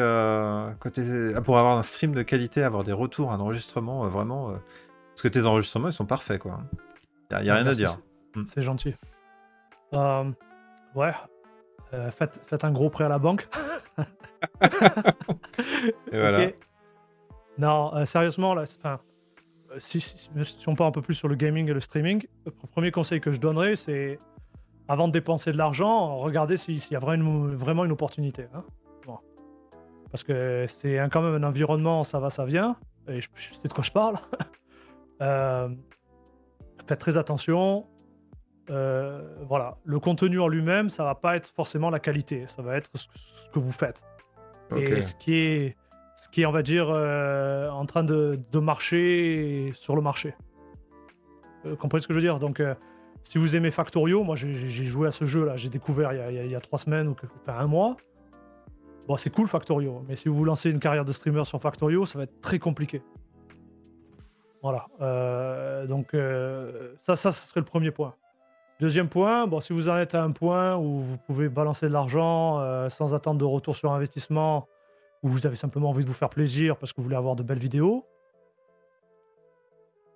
[0.80, 4.52] côté ah, pour avoir un stream de qualité, avoir des retours, un enregistrement, vraiment.
[5.12, 6.60] parce que tes enregistrements, ils sont parfaits, quoi.
[7.32, 7.98] Y a, y a Ah, rien à dire.
[8.46, 8.96] C'est- C'est gentil.
[9.94, 10.32] Euh,
[10.96, 11.12] ouais.
[11.94, 13.48] Euh, faites, faites un gros prêt à la banque.
[16.12, 16.50] Et voilà.
[17.58, 19.00] Non, euh, sérieusement, là, c'est- enfin,
[19.80, 22.52] si, si, si on part un peu plus sur le gaming et le streaming, le
[22.52, 24.20] pr- premier conseil que je donnerais, c'est
[24.88, 28.48] avant de dépenser de l'argent, regardez si- s'il y a vraiment une, vraiment une opportunité.
[28.54, 28.64] hein.
[29.06, 29.18] Bon.
[30.12, 32.76] Parce que c'est quand même un environnement, ça va, ça vient,
[33.08, 34.18] et je, je sais de quoi je parle.
[35.20, 35.68] Euh,
[36.88, 37.88] faites très attention.
[38.70, 42.76] Euh, voilà, le contenu en lui-même, ça va pas être forcément la qualité, ça va
[42.76, 44.04] être ce que- ce que vous faites.
[44.76, 45.78] Et ce qui est,
[46.18, 50.36] ce qui est, on va dire, euh, en train de, de marcher sur le marché.
[51.66, 52.40] Euh, comprenez ce que je veux dire?
[52.40, 52.76] Donc, euh,
[53.24, 54.54] si vous aimez Factorio, moi j'ai
[54.84, 56.56] joué à ce jeu là, j'ai découvert il y, a, il y a- il y
[56.56, 57.96] a trois semaines ou enfin, un mois.
[59.08, 62.06] Bon, c'est cool Factorio, mais si vous vous lancez une carrière de streamer sur Factorio,
[62.06, 63.02] ça va être très compliqué.
[64.62, 64.88] Voilà.
[65.88, 66.14] donc
[66.98, 68.14] ça, ça, ce serait le premier point.
[68.80, 71.94] Deuxième point, bon, si vous en êtes à un point où vous pouvez balancer de
[71.94, 74.68] l'argent euh, sans attendre de retour sur investissement,
[75.24, 77.42] ou vous avez simplement envie de vous faire plaisir parce que vous voulez avoir de
[77.42, 78.06] belles vidéos,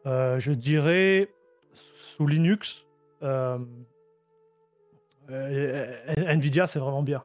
[0.06, 1.30] euh, je dirais
[1.74, 2.86] sous Linux,
[3.24, 3.58] euh,
[5.28, 7.24] Nvidia c'est vraiment bien.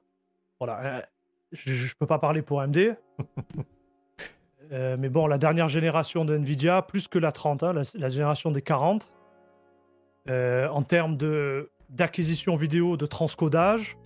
[0.59, 1.05] Voilà,
[1.53, 2.97] je, je peux pas parler pour AMD.
[4.71, 8.51] Mais bon, la dernière génération de Nvidia, plus que la 30, hein, la, la génération
[8.51, 9.13] des 40,
[10.29, 13.97] euh, en termes de- d'acquisition vidéo, de transcodage,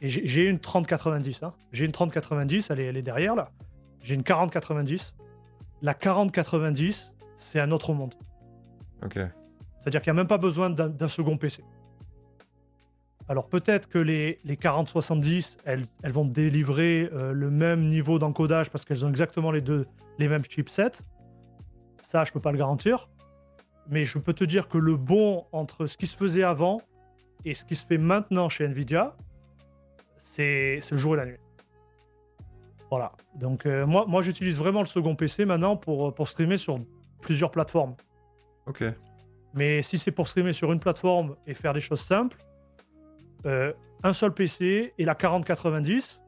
[0.00, 1.42] et j'ai j'ai une 3090.
[1.42, 1.54] Hein.
[1.72, 3.50] J'ai une 3090, elle est, elle est derrière là.
[4.02, 5.14] J'ai une 4090.
[5.82, 8.14] La 4090, c'est un autre monde.
[9.04, 9.18] Ok.
[9.78, 11.62] C'est-à-dire qu'il n'y a même pas besoin d'un d'un second PC.
[13.28, 18.70] Alors peut-être que les, les 4070, elles, elles vont délivrer euh, le même niveau d'encodage
[18.70, 19.86] parce qu'elles ont exactement les deux
[20.18, 21.02] les mêmes chipsets.
[22.02, 23.08] Ça, je peux pas le garantir.
[23.88, 26.80] Mais je peux te dire que le bon entre ce qui se faisait avant
[27.44, 29.16] et ce qui se fait maintenant chez Nvidia,
[30.18, 31.38] c'est le jour et la nuit.
[32.90, 33.12] Voilà.
[33.34, 36.78] Donc euh, moi, moi j'utilise vraiment le second PC maintenant pour, pour streamer sur
[37.20, 37.94] plusieurs plateformes.
[38.66, 38.84] Ok.
[39.54, 42.38] Mais si c'est pour streamer sur une plateforme et faire des choses simples,
[43.46, 43.72] euh,
[44.02, 46.20] un seul PC et la 4090.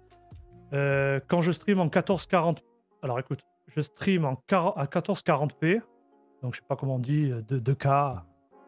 [0.73, 2.63] euh, quand je stream en 1440,
[3.03, 5.81] alors écoute, je stream en à 1440p,
[6.43, 8.21] donc je sais pas comment on dit, euh, de 2K.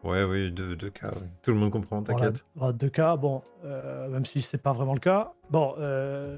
[0.03, 1.09] Ouais, oui, deux, deux cas.
[1.09, 1.29] ouais.
[1.43, 2.43] Tout le monde comprend, t'inquiète.
[2.55, 5.33] voilà, 2K, bon, euh, même si c'est pas vraiment le cas.
[5.51, 6.37] Bon, euh,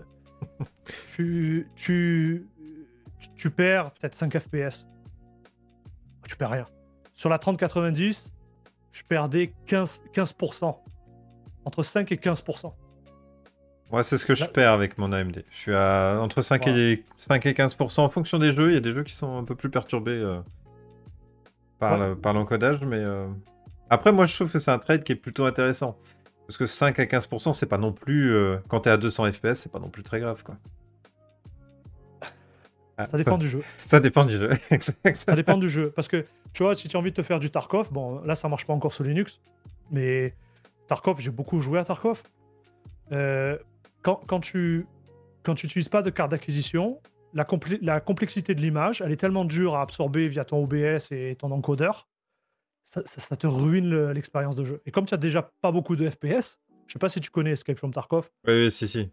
[1.16, 2.46] tu, tu,
[3.36, 4.86] tu perds peut-être 5 FPS.
[6.28, 6.66] Tu perds rien.
[7.14, 8.34] Sur la 3090,
[8.92, 10.00] je perdais 15%.
[10.14, 10.78] 15%.
[11.66, 12.74] Entre 5 et 15%.
[13.92, 15.46] Moi, c'est ce que je perds avec mon AMD.
[15.52, 18.72] Je suis à entre 5 et, 5 et 15% en fonction des jeux.
[18.72, 20.40] Il y a des jeux qui sont un peu plus perturbés euh,
[21.90, 22.10] par, Ouais.
[22.10, 23.28] le- par l'encodage, mais euh,
[23.90, 25.98] après, moi, je trouve que c'est un trade qui est plutôt intéressant.
[26.48, 28.34] Parce que 5 à 15%, c'est pas non plus.
[28.34, 30.56] euh, quand t'es à 200 FPS, c'est pas non plus très grave, quoi.
[32.98, 33.64] Ah, Ça dépend du jeu.
[33.80, 34.50] Ça dépend du jeu.
[35.14, 35.92] Ça dépend du jeu.
[35.96, 38.36] Parce que, tu vois, si tu as envie de te faire du Tarkov, bon, là,
[38.36, 39.40] ça marche pas encore sur Linux,
[39.92, 40.34] mais
[40.88, 42.22] Tarkov, j'ai beaucoup joué à Tarkov.
[43.12, 43.58] Euh,
[44.02, 44.86] quand, quand tu
[45.44, 47.00] quand tu n'utilises pas de carte d'acquisition,
[47.34, 51.52] la, complexité de l'image, elle est tellement dure à absorber via ton OBS et ton
[51.52, 52.08] encodeur,
[52.84, 54.82] ça, ça- ça te ruine le- l'expérience de jeu.
[54.86, 57.52] Et comme tu as déjà pas beaucoup de FPS, je sais pas si tu connais
[57.52, 59.10] Escape from Tarkov, oui, oui, si, si.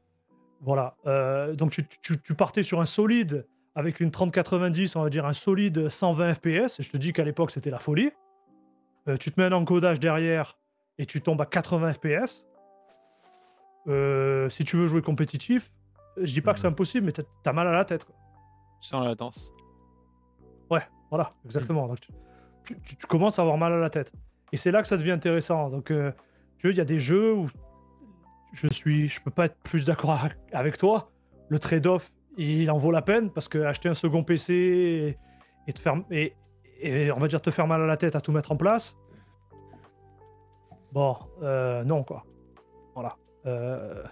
[0.61, 0.97] voilà.
[1.07, 5.25] Euh, donc tu, tu- tu partais sur un solide avec une 3090, on va dire
[5.25, 6.81] un solide 120 FPS.
[6.81, 8.11] Et je te dis qu'à l'époque c'était la folie.
[9.09, 10.59] Euh, tu te mets un encodage derrière
[10.99, 12.45] et tu tombes à 80 FPS.
[13.89, 15.73] Euh, si tu veux jouer compétitif,
[16.25, 18.05] je dis pas que c'est impossible, mais t'as as mal à la tête.
[18.05, 18.15] quoi.
[18.81, 19.53] Sans la danse.
[20.71, 21.87] Ouais, voilà, exactement.
[21.87, 22.13] Donc, tu,
[22.65, 24.13] tu- tu- tu commences à avoir mal à la tête.
[24.53, 25.69] Et c'est là que ça devient intéressant.
[25.69, 26.13] Donc, euh,
[26.59, 27.47] tu vois, il y a des jeux où
[28.53, 31.11] je suis, je peux pas être plus d'accord avec- avec toi.
[31.49, 35.19] Le trade-off, il en vaut la peine parce que acheter un second PC et,
[35.69, 36.35] et te faire et,
[36.81, 38.97] et on va dire te faire mal à la tête à tout mettre en place.
[40.93, 42.25] Bon, euh, non quoi.
[42.95, 43.17] Voilà.
[43.47, 44.03] Euh,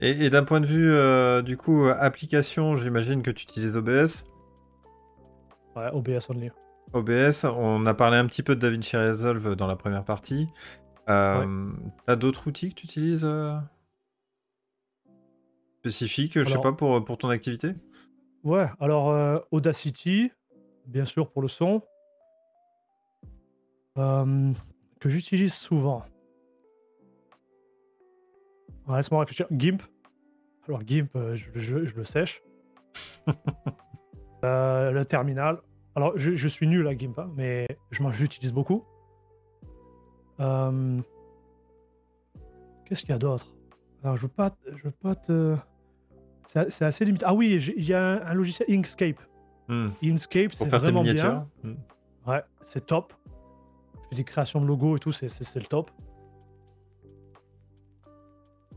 [0.00, 4.24] Et, et d'un point de vue, euh, du coup, application, j'imagine que tu utilises OBS.
[5.74, 6.50] ouais, OBS only.
[6.92, 10.48] OBS, on a parlé un petit peu de DaVinci Resolve dans la première partie.
[11.08, 11.72] Euh,
[12.06, 13.56] T'as d'autres outils que tu utilises euh,
[15.80, 17.74] spécifiques, je sais pas, pour, pour ton activité?
[18.44, 20.30] Ouais, alors euh, Audacity,
[20.86, 21.82] bien sûr pour le son,
[23.96, 26.04] que j'utilise souvent.
[28.86, 29.46] Ouais, Laisse-moi réfléchir.
[29.50, 29.82] GIMP.
[30.68, 32.42] Alors GIMP, euh, je, je- je le sèche.
[34.44, 35.60] Euh, le terminal.
[35.96, 38.84] Alors je, je suis nul à GIMP, hein, mais je m'en- j'utilise beaucoup.
[40.40, 41.00] Euh,
[42.84, 43.56] Qu'est-ce qu'il y a d'autre?
[44.04, 45.56] Alors je veux pas, je veux pas te...
[46.68, 47.24] C'est assez limité.
[47.26, 49.20] Ah oui, il y a un, un logiciel Inkscape.
[49.68, 51.48] Hmm, Inkscape, c'est vraiment bien.
[51.64, 51.74] Hmm.
[52.30, 53.14] Ouais, c'est top.
[54.04, 55.90] Je fais des créations de logos et tout, c'est le top.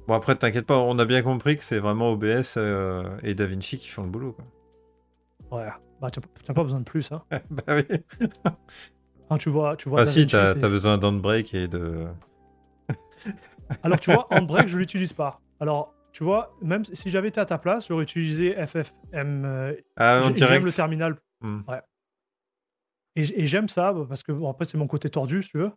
[0.10, 3.78] Bon, après, t'inquiète pas, on a bien compris que c'est vraiment OBS euh, et DaVinci
[3.78, 4.34] qui font le boulot.
[4.34, 5.60] Quoi.
[5.60, 5.70] Ouais,
[6.02, 7.12] bah t'as pas besoin de plus.
[7.12, 7.22] Hein.
[7.52, 7.84] bah oui.
[9.30, 10.02] Hein, tu vois, tu vois.
[10.02, 12.08] Ah si, t'as besoin d'handbrake et de.
[13.84, 15.40] Alors tu vois, Handbrake, je l'utilise pas.
[15.60, 19.46] Alors tu vois, même si j'avais été à ta place, j'aurais utilisé FFM.
[19.46, 21.62] euh, Ah, en J'aime le terminal Hmm.
[23.16, 25.60] et, j- et j'aime ça parce que bon, après c'est mon côté tordu, si tu
[25.60, 25.72] veux.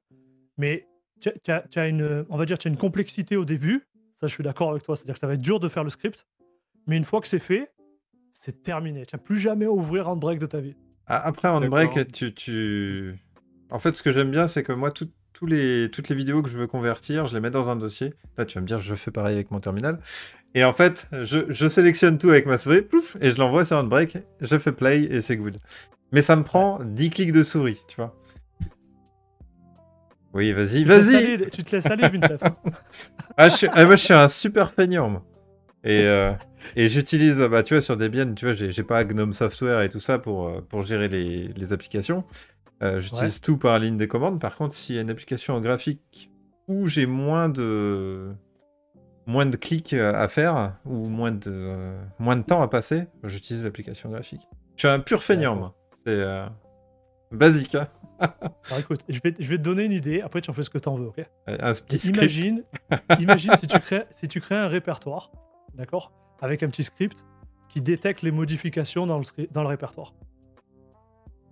[0.56, 0.88] Mais
[1.20, 3.86] tu as, as une, on va dire, tu as une complexité au début.
[4.22, 4.94] Ça, je suis d'accord avec toi.
[4.94, 6.28] C'est-à-dire que ça va être dur de faire le script.
[6.86, 7.72] Mais une fois que c'est fait,
[8.32, 9.04] c'est terminé.
[9.04, 10.76] Tu n'as plus jamais à ouvrir un break de ta vie.
[11.06, 13.18] A- Après, break, tu, tu...
[13.70, 16.40] En fait, ce que j'aime bien, c'est que moi, tout- tous les, toutes les vidéos
[16.40, 18.10] que je veux convertir, je les mets dans un dossier.
[18.38, 19.98] Là, tu vas me dire, je fais pareil avec mon terminal.
[20.54, 23.76] Et en fait, je, je sélectionne tout avec ma souris, plouf, et je l'envoie sur
[23.76, 25.56] un break, je fais play, et c'est good.
[26.12, 28.14] Mais ça me prend 10 clics de souris, tu vois.
[30.34, 32.56] Oui, vas-y, vas-y Tu te laisses aller, Vincent.
[33.36, 33.66] ah, je suis...
[33.72, 35.24] ah, Moi, je suis un super feignant, moi.
[35.84, 36.32] Et, euh,
[36.76, 40.00] et j'utilise, bah, tu vois, sur Debian, tu vois, j'ai pas Gnome Software et tout
[40.00, 42.24] ça pour, euh, pour gérer les, les applications.
[42.82, 44.40] Euh, j'utilise tout par ligne des commandes.
[44.40, 46.30] Par contre, s'il y a une application en graphique
[46.68, 48.32] où j'ai moins de
[49.26, 54.10] moins de clics à faire ou moins de moins de temps à passer, j'utilise l'application
[54.10, 54.48] graphique.
[54.74, 55.74] Je suis un pur feignant, moi.
[55.96, 56.46] C'est euh,
[57.30, 57.88] basique, hein.
[58.66, 60.20] Alors écoute, je vais, je vais te donner une idée.
[60.20, 61.24] Après, tu en fais ce que tu en veux, ok?
[61.46, 62.16] Un petit script.
[62.16, 62.64] Imagine,
[63.20, 65.32] imagine si, tu crées, si tu crées un répertoire,
[65.74, 66.12] d'accord?
[66.40, 67.24] Avec un petit script
[67.68, 70.14] qui détecte les modifications dans le, dans le répertoire.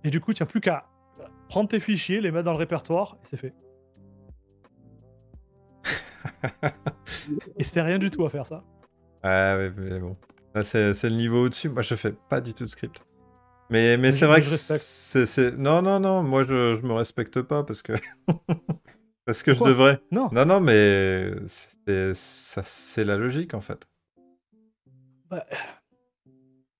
[0.03, 0.87] Et du coup, tu n'as plus qu'à
[1.47, 3.53] prendre tes fichiers, les mettre dans le répertoire, et c'est fait.
[7.57, 8.63] et c'est rien du tout à faire ça.
[9.23, 10.15] Ah ouais, mais bon.
[10.63, 11.69] C'est le niveau au-dessus.
[11.69, 13.03] Moi, je fais pas du tout de script.
[13.71, 15.25] Mais, mais c'est vrai que c'est...
[15.25, 17.93] c'est- Non, non, non, moi, je, je me respecte pas parce que...
[19.25, 20.01] parce que je devrais.
[20.11, 23.87] Non, Non, non, mais c'est ça, c'est la logique, en fait.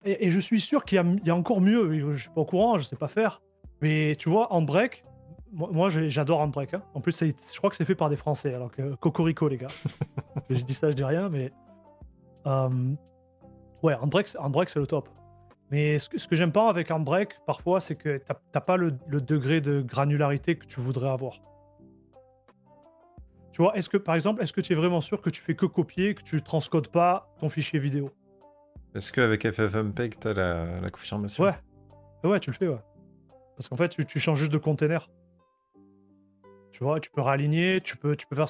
[0.03, 2.13] Et, et je suis sûr qu'il y, a- il y a encore mieux.
[2.13, 3.41] Je suis pas au courant, je sais pas faire.
[3.81, 5.05] Mais tu vois, Handbrake,
[5.51, 6.73] moi, moi, j'adore Handbrake.
[6.73, 6.83] hein.
[6.93, 8.53] En plus, je crois que c'est fait par des Français.
[8.53, 9.67] Alors que Cocorico, les gars.
[10.49, 11.51] je dis ça, je dis rien, mais.
[12.47, 12.69] euh,
[13.83, 15.07] ouais, Handbrake, c'est- Handbrake, c'est le top.
[15.71, 18.93] Mais ce que, ce que j'aime pas avec Handbrake, parfois, c'est que t'as pas le,
[19.07, 21.39] le degré de granularité que tu voudrais avoir.
[23.53, 25.55] Tu vois, est-ce que, par exemple, est-ce que tu es vraiment sûr que tu fais
[25.55, 28.11] que copier, que tu transcodes pas ton fichier vidéo?
[28.95, 31.53] Est-ce qu'avec FFmpeg, t'as la, la confirmation Ouais.
[32.23, 32.79] Ouais, tu le fais, ouais.
[33.55, 35.09] Parce qu'en fait, tu, tu changes juste de container.
[36.71, 38.47] Tu vois, tu peux réaligner, tu peux, tu peux faire.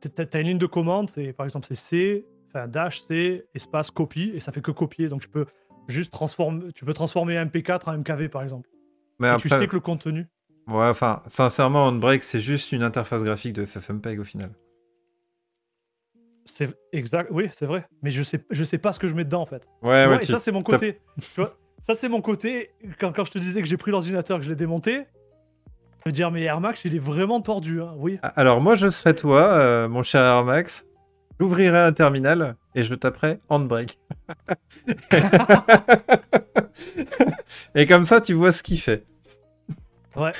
[0.00, 3.90] t'as- T'as une ligne de commande, c'est par exemple c'est C, enfin dash C, espace
[3.90, 5.08] copie, et ça fait que copier.
[5.08, 5.46] Donc tu peux
[5.90, 8.68] juste transformer, tu peux transformer un MP4 en MKV par exemple.
[9.18, 10.26] Mais après, tu sais que le contenu.
[10.68, 14.50] ouais, enfin, sincèrement, OnBreak, c'est juste une interface graphique de FFmpeg au final.
[16.46, 17.86] C'est exact, oui, c'est vrai.
[18.02, 19.68] Mais je sais, je sais pas ce que je mets dedans en fait.
[19.82, 21.00] Ouais, ouais, et ça, c'est mon côté.
[21.20, 22.70] tu vois, ça, c'est mon côté.
[22.98, 25.04] Quand, quand je te disais que j'ai pris l'ordinateur, que je l'ai démonté,
[26.06, 27.82] me dire, mais Air Max, il est vraiment tordu.
[27.82, 27.92] Hein.
[27.98, 30.86] Oui, Ah, Alors, moi, je serais toi, euh, mon cher Air Max.
[31.38, 33.98] J'ouvrirai un terminal et je taperai Handbrake.
[37.74, 39.04] et comme ça, tu vois ce qu'il fait.
[40.16, 40.32] Ouais.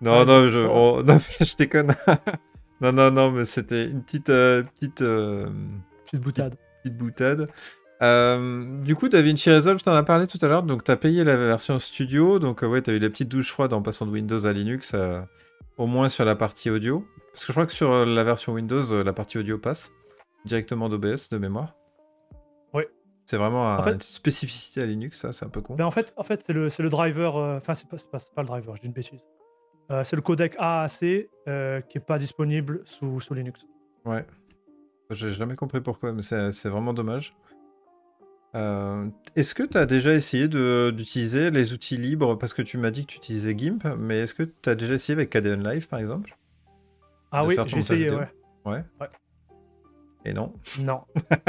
[0.00, 1.94] Non, Ouais, non, je, oh, non, je déconne.
[2.80, 5.48] non, non, non, mais c'était une petite, euh, petite, euh,
[6.06, 6.56] petite boutade.
[6.82, 7.48] petite boutade.
[8.00, 10.62] Euh, du coup, DaVinci Resolve, je t'en as parlé tout à l'heure.
[10.62, 12.38] Donc, tu as payé la version studio.
[12.38, 14.52] Donc, euh, ouais, tu as eu la petite douche froide en passant de Windows à
[14.52, 15.20] Linux, euh,
[15.76, 17.04] au moins sur la partie audio.
[17.32, 19.92] Parce que je crois que sur la version Windows, euh, la partie audio passe
[20.44, 21.74] directement d'OBS de mémoire.
[22.72, 22.88] Ouais.
[23.26, 25.74] C'est vraiment un- En fait- une spécificité à Linux, ça, c'est un peu con.
[25.78, 27.36] Mais en fait, en fait c'est le, le driver.
[27.36, 29.20] euh, Enfin, c'est pas, c'est pas, c'est pas le driver, je dis une bêtise.
[29.90, 33.66] Euh, c'est le codec AAC euh, qui est pas disponible sous, sous Linux.
[34.04, 34.24] Ouais.
[35.10, 37.34] J'ai jamais compris pourquoi, mais c'est vraiment dommage.
[38.54, 42.36] Euh, est-ce que tu as déjà essayé d'utiliser les outils libres?
[42.36, 44.94] Parce que tu m'as dit que tu utilisais GIMP, mais est-ce que tu as déjà
[44.94, 46.36] essayé avec KDN Live par exemple?
[47.30, 48.10] Ah De oui, j'ai essayé.
[48.10, 48.28] Ouais.
[48.66, 48.84] Ouais.
[50.28, 50.52] Et non.
[50.80, 51.00] Non.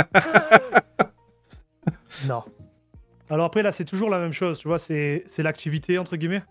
[2.27, 2.43] non.
[3.29, 6.43] Alors après, là, c'est toujours la même chose, tu vois, c'est l'activité, entre guillemets.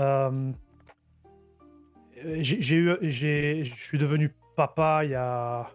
[0.00, 0.50] Euh,
[2.40, 5.70] j'ai eu, j'ai- je suis devenu papa il y a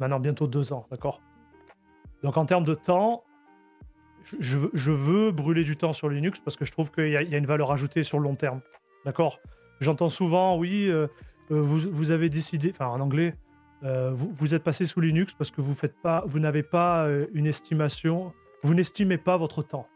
[0.00, 1.20] maintenant bientôt deux ans, d'accord?
[2.24, 3.22] Donc en termes de temps,
[4.40, 7.22] je, je veux, brûler du temps sur Linux parce que je trouve qu'il y, a-
[7.22, 8.60] il y a une valeur ajoutée sur le long terme,
[9.04, 9.38] d'accord?
[9.80, 11.06] J'entends souvent, oui, euh,
[11.52, 13.36] euh, vous, vous avez décidé, enfin en anglais,
[13.84, 17.06] euh, vous, vous êtes passé sous Linux parce que vous faites pas, vous n'avez pas
[17.06, 19.86] euh, une estimation, vous n'estimez pas votre temps.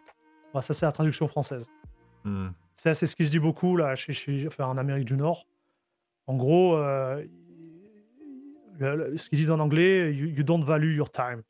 [0.53, 1.67] Voilà, ça c'est la traduction française.
[2.25, 2.49] Hmm.
[2.77, 5.47] C'est c'est ce qui se dit beaucoup là, chez, chez- enfin, en Amérique du Nord.
[6.27, 7.25] En gros, euh,
[8.79, 11.43] le- le- ce qu'ils disent en anglais, you, you don't value your time.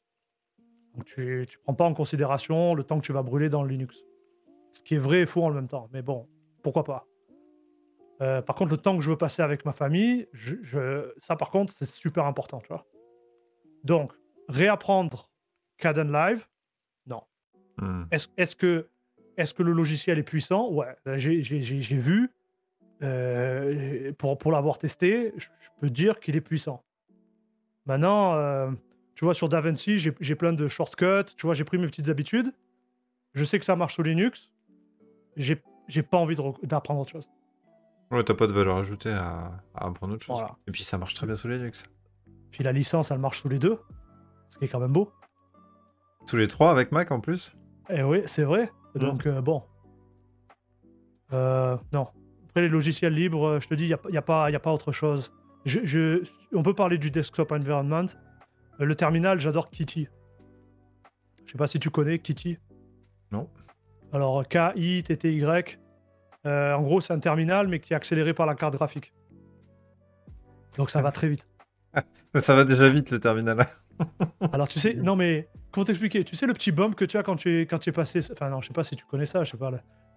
[0.95, 3.68] Donc tu ne prends pas en considération le temps que tu vas brûler dans le
[3.70, 4.05] Linux.
[4.72, 5.89] Ce qui est vrai et faux en même temps.
[5.93, 6.26] Mais bon,
[6.62, 7.07] pourquoi pas.
[8.22, 11.36] Euh, par contre, le temps que je veux passer avec ma famille, je, je- ça
[11.36, 12.60] par contre, c'est super important.
[12.60, 12.86] Tu vois
[13.84, 14.12] Donc,
[14.48, 15.30] réapprendre
[15.78, 16.46] Caden Live,
[17.06, 17.22] non.
[17.78, 18.04] Hmm.
[18.12, 18.88] Est-ce que,
[19.36, 20.70] est que le logiciel est puissant?
[20.70, 21.40] Ouais, là, j'ai
[21.98, 22.30] vu.
[23.02, 26.84] euh, pour, pour l'avoir testé, je je peux dire qu'il est puissant.
[27.86, 28.70] Maintenant, euh,
[29.16, 32.52] tu vois, sur DaVinci, j'ai plein de shortcuts, tu vois, j'ai pris mes petites habitudes.
[33.34, 34.52] Je sais que ça marche sur Linux.
[35.36, 37.28] J'ai pas envie d'apprendre autre chose.
[38.12, 40.36] Ouais, t'as pas de valeur ajoutée à, à apprendre autre chose.
[40.38, 40.56] Voilà.
[40.68, 41.84] Et puis ça marche très bien sous Linux.
[42.50, 43.78] Puis la licence, elle marche sous les deux,
[44.48, 45.10] ce qui est quand même beau.
[46.26, 47.56] Tous les trois avec Mac en plus
[47.88, 48.70] Eh oui, c'est vrai.
[48.94, 49.62] Donc, euh, bon.
[51.32, 52.08] Euh, non.
[52.50, 54.54] Après, les logiciels libres, euh, je te dis, il n'y a, y a, pas- y
[54.54, 55.32] a pas autre chose.
[55.64, 58.06] Je, je- on peut parler du desktop environment.
[58.78, 60.08] Le terminal, j'adore Kitty.
[61.46, 62.58] Je sais pas si tu connais Kitty.
[63.30, 63.48] Non.
[64.12, 65.78] Alors, K-I-T-T-Y.
[66.47, 69.12] Euh, en gros, c'est un terminal, mais qui est accéléré par la carte graphique.
[70.76, 71.49] Donc, ça va très vite.
[72.40, 73.66] Ça va déjà vite le terminal.
[74.53, 76.24] Alors tu sais, non mais comment t'expliquer?
[76.24, 78.20] Tu sais le petit bump que tu as quand tu es quand tu es passé,
[78.32, 79.70] enfin non, je sais pas si tu connais ça, je sais pas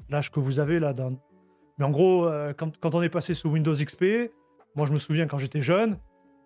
[0.09, 0.93] l'âge que vous avez là.
[0.93, 1.09] Dans...
[1.78, 4.32] Mais en gros, euh, quand, quand on est passé sous Windows XP,
[4.76, 5.97] moi je me souviens quand j'étais jeune,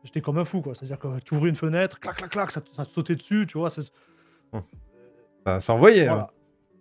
[0.04, 0.74] j'étais comme un fou quoi.
[0.74, 3.46] C'est-à-dire que tu ouvrais une fenêtre, clac clac clac, ça, te- ça te sautait dessus,
[3.48, 3.70] tu vois.
[3.70, 3.92] c'est-
[5.46, 6.08] Ça s'envoyait.
[6.08, 6.28] hein.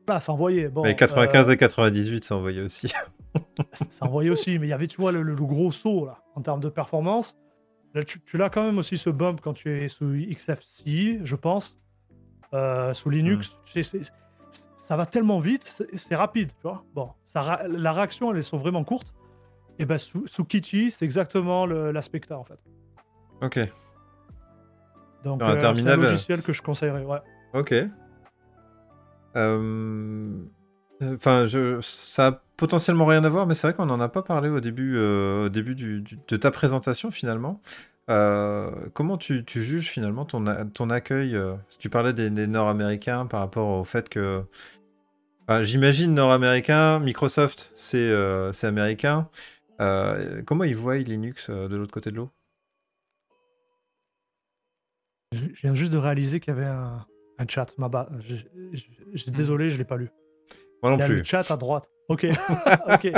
[0.08, 0.68] Là, ça envoyait.
[0.68, 2.88] Bon, Mais 95 euh, et 98, ça envoyait aussi.
[3.90, 6.18] ça envoyait aussi, mais il y avait, tu vois, le, le- le gros saut là,
[6.34, 7.36] en termes de performance.
[7.94, 11.36] Là, tu, tu l'as quand même aussi ce bump quand tu es sous XFCE, je
[11.36, 11.78] pense.
[12.54, 14.10] Euh, sous Linux, c'est-
[14.76, 16.82] ça va tellement vite, c'est rapide, tu vois.
[16.94, 19.12] Bon, ça, la réaction, elles sont vraiment courtes.
[19.78, 22.58] Et ben sous, sous Kitty, c'est exactement le- la Spectre en fait.
[23.42, 23.60] Ok.
[25.22, 27.18] Donc, euh, c'est un euh, logiciel que je conseillerais, ouais.
[27.54, 27.74] Ok.
[29.38, 30.44] Euh,
[31.00, 31.46] Enfin,
[31.80, 34.58] ça a potentiellement rien à voir, mais c'est vrai qu'on n'en a pas parlé au
[34.58, 37.62] début, euh, au début de ta présentation finalement.
[38.10, 41.38] Euh, comment tu, juges finalement ton, ton accueil
[41.78, 44.42] Tu parlais des, Nord-Américains par rapport au fait que.
[45.60, 48.12] J'imagine Nord-Américain, Microsoft, c'est
[48.64, 49.28] américain.
[49.78, 52.30] Comment ils voient Linux de l'autre côté de l'eau?
[55.32, 57.06] Je viens juste de réaliser qu'il y avait un,
[57.48, 57.74] chat.
[58.20, 58.36] Je-
[59.14, 60.10] je- Désolé, je l'ai pas lu.
[60.82, 61.16] Moi non Il y a plus.
[61.18, 61.90] le chat à droite.
[62.08, 62.26] Ok.
[62.88, 63.12] ok.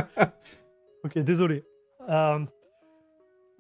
[1.05, 1.64] Ok, désolé.
[2.09, 2.38] Euh,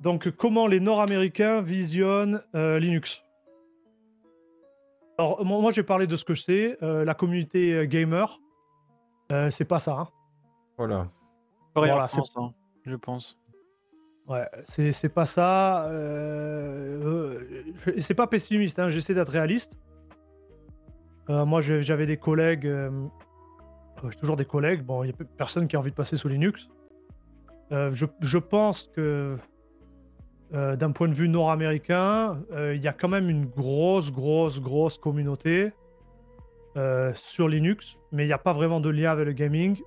[0.00, 3.22] donc, comment les Nord-Américains visionnent euh, Linux?
[5.18, 6.78] Alors, moi, moi, j'ai parlé de ce que je sais.
[6.82, 8.38] Euh, la communauté gamer,
[9.32, 9.92] euh, c'est pas ça.
[9.98, 10.08] hein.
[10.78, 11.08] Voilà.
[11.74, 12.52] Pareil Voilà, en c'est- France, hein,
[12.86, 13.38] je pense.
[14.26, 15.86] Ouais, c'est c'est pas ça.
[15.86, 19.76] euh, euh, c'est pas pessimiste, hein, j'essaie d'être réaliste.
[21.28, 22.90] Euh, moi, j'avais des collègues, euh,
[24.18, 26.70] toujours des collègues, bon, il n'y a personne qui a envie de passer sous Linux.
[27.72, 29.36] Euh, je, pense que
[30.52, 35.72] d'un point de vue nord-américain, il y a quand même une grosse, grosse, grosse communauté
[37.14, 39.80] sur Linux, mais il n'y a pas vraiment de lien avec le gaming,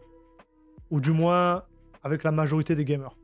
[0.92, 1.64] ou du moins
[2.04, 3.18] avec la majorité des gamers.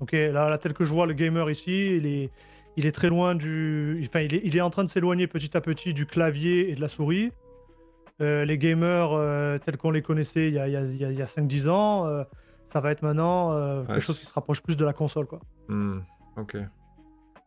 [0.00, 2.30] Ok, là, là, tel que je vois le gamer ici, il est,
[2.76, 4.02] il est très loin du.
[4.08, 6.74] Enfin, il est, il est en train de s'éloigner petit à petit du clavier et
[6.74, 7.30] de la souris.
[8.20, 10.96] Euh, les gamers euh, tels qu'on les connaissait il y a, il y a- il
[10.96, 12.24] y a- il y a 5-10 ans, euh,
[12.66, 15.26] ça va être maintenant quelque chose qui se rapproche plus de la console.
[15.26, 15.40] Quoi.
[15.68, 16.00] Hmm,
[16.36, 16.56] Ok.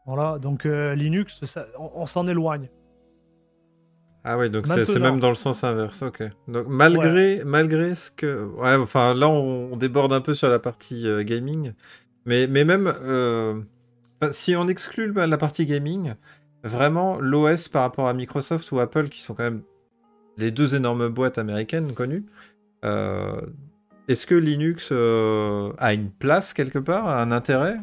[0.07, 2.69] Voilà, donc Linux, ça- on, on s'en éloigne.
[4.23, 6.23] Ah ouais, donc c'est même dans le sens inverse, ok.
[6.47, 8.43] Donc malgré, malgré ce que...
[8.57, 11.73] Ouais, enfin là on, on déborde un peu sur la partie gaming,
[12.26, 12.88] mais, mais même
[14.32, 16.13] si on exclut la partie gaming,
[16.63, 19.61] vraiment l'OS par rapport à Microsoft ou Apple, qui sont quand même
[20.38, 22.26] les deux énormes boîtes américaines connues,
[22.84, 23.41] euh,
[24.07, 27.78] est-ce que Linux euh, a une place quelque part, a un intérêt?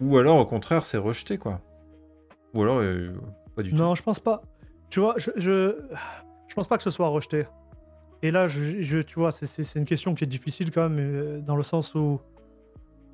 [0.00, 1.60] Ou alors au contraire c'est rejeté quoi?
[2.54, 3.12] Ou alors euh,
[3.56, 4.42] pas du tout Non, je pense pas.
[4.90, 5.76] Tu vois, je, je,
[6.48, 7.46] je pense pas que ce soit rejeté.
[8.22, 11.56] Et là, je, je- tu vois, c'est- une question qui est difficile quand même, dans
[11.56, 12.20] le sens où,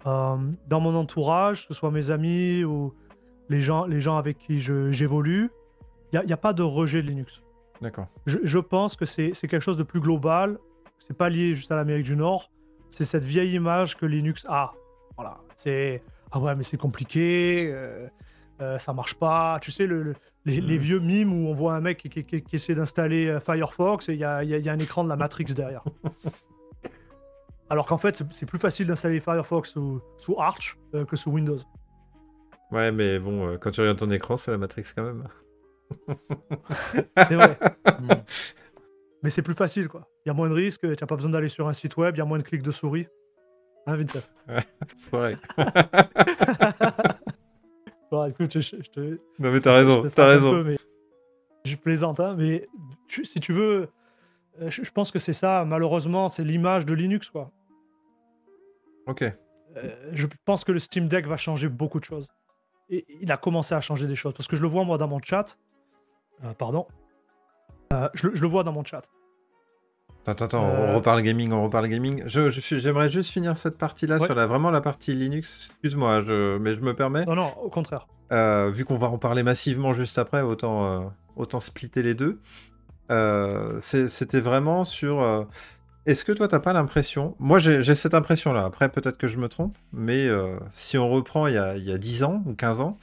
[0.07, 0.37] euh,
[0.69, 2.95] dans mon entourage, que ce soit mes amis ou
[3.49, 5.51] les gens, les gens avec qui j'évolue,
[6.13, 7.43] il n'y a, pas de rejet de Linux.
[7.83, 8.07] D'accord.
[8.27, 10.59] Je, je pense que c'est quelque chose de plus global.
[10.99, 12.51] C'est pas lié juste à l'Amérique du Nord.
[12.91, 14.73] C'est cette vieille image que Linux a.
[15.17, 15.39] Voilà.
[15.57, 17.69] C'est ah ouais, mais c'est compliqué.
[17.73, 18.07] euh,
[18.61, 19.59] euh, ça marche pas.
[19.61, 20.15] Tu sais, le, le-
[20.47, 20.81] les, les Mhm.
[20.83, 24.09] vieux mimes où on voit un mec qui, qui- qui- qui essaie d'installer euh, Firefox
[24.09, 25.83] et y y il y a un écran de la Matrix derrière.
[27.75, 31.31] Alors qu'en fait, c'est- c'est plus facile d'installer Firefox sous, sous Arch euh, que sous
[31.33, 31.59] Windows.
[32.71, 35.25] Ouais, mais bon, euh, quand tu regardes ton écran, c'est la Matrix quand même.
[37.17, 37.59] C'est vrai.
[38.01, 38.09] Mm.
[39.25, 40.09] mais c'est plus facile, quoi.
[40.25, 40.81] Il y a moins de risques.
[40.83, 42.15] Tu n'as pas besoin d'aller sur un site web.
[42.15, 43.07] Il y a moins de clics de souris.
[43.87, 44.21] Hein, Vincent?
[45.11, 45.37] Pareil.
[48.11, 49.01] Bon, écoute, je, je te,
[49.41, 50.51] Non, mais t'as raison, t'as raison.
[50.53, 50.77] peu, mais
[51.65, 52.67] je plaisante, hein, mais
[53.09, 53.89] tu- si tu veux,
[54.61, 55.65] euh, je, je pense que c'est ça.
[55.65, 57.51] Malheureusement, c'est l'image de Linux, quoi.
[59.07, 59.23] Ok.
[59.23, 59.33] Euh,
[60.13, 62.27] je pense que le Steam Deck va changer beaucoup de choses.
[62.91, 64.35] Et il a commencé à changer des choses.
[64.35, 65.59] Parce que je le vois, moi, dans mon chat.
[66.45, 66.87] Euh, pardon.
[67.93, 69.03] Euh, je, le- je le vois dans mon chat.
[70.27, 72.23] Attends, attends, on reparle gaming, on reparle gaming.
[72.27, 74.25] Je, j'aimerais juste finir cette partie-là Ouais.
[74.27, 75.69] sur la, vraiment la partie Linux.
[75.71, 77.27] Excuse-moi, je, mais je me permets.
[77.27, 78.07] Non, non, au contraire.
[78.73, 82.41] Vu qu'on va en parler massivement juste après, autant, autant splitter les deux.
[83.83, 85.47] C'était vraiment sur.
[86.07, 87.35] Euh, Est-ce que toi, t'as pas l'impression.
[87.39, 88.65] Moi, j'ai cette impression-là.
[88.65, 89.77] Après, peut-être que je me trompe.
[89.93, 92.81] Mais euh, si on reprend il y, a, il y a 10 ans ou 15
[92.81, 92.99] ans,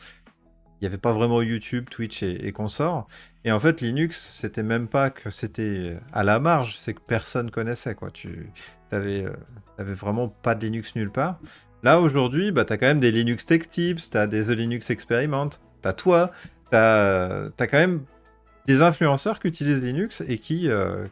[0.81, 3.07] il n'y avait pas vraiment YouTube, Twitch et, consorts.
[3.45, 7.51] Et en fait, Linux, c'était même pas que c'était à la marge, c'est que personne
[7.51, 7.93] connaissait.
[7.93, 8.09] Quoi.
[8.09, 8.51] Tu
[8.91, 9.25] avais,
[9.77, 11.39] vraiment pas de Linux nulle part.
[11.83, 14.89] Là, aujourd'hui, bah, tu as quand même des Linux Tech Tips, tu as des Linux
[14.89, 16.31] Experiment, tu as toi,
[16.71, 18.03] tu as, quand même
[18.65, 21.05] des influenceurs qui utilisent Linux et qui, euh,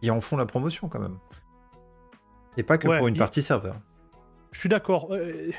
[0.00, 1.18] qui, qui en font la promotion quand même.
[2.56, 3.76] Et pas que Ouais, pour une partie serveur.
[4.52, 5.08] Je suis d'accord.
[5.12, 5.50] euh,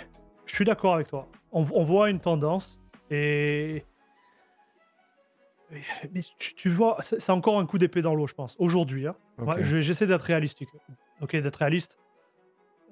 [0.46, 1.28] je suis d'accord avec toi.
[1.52, 2.80] On, on voit une tendance
[3.12, 3.84] et.
[6.14, 8.56] Mais tu, tu vois, c'est encore un coup d'épée dans l'eau, je pense.
[8.58, 9.16] Aujourd'hui, hein.
[9.38, 9.48] Ok.
[9.48, 10.64] Ouais, je- j'essaie d'être réaliste.
[11.22, 12.00] Ok, d'être réaliste.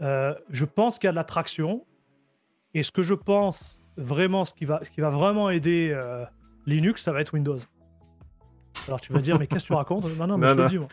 [0.01, 1.85] Euh, je pense qu'il y a de l'attraction.
[2.75, 6.23] Et ce que je pense vraiment, ce qui va, ce qui va vraiment aider euh,
[6.67, 7.57] Linux, ça va être Windows.
[8.87, 10.05] Alors tu vas dire, mais qu'est-ce que tu racontes?
[10.17, 10.87] Non, non, mais Non, je te le dis, moi.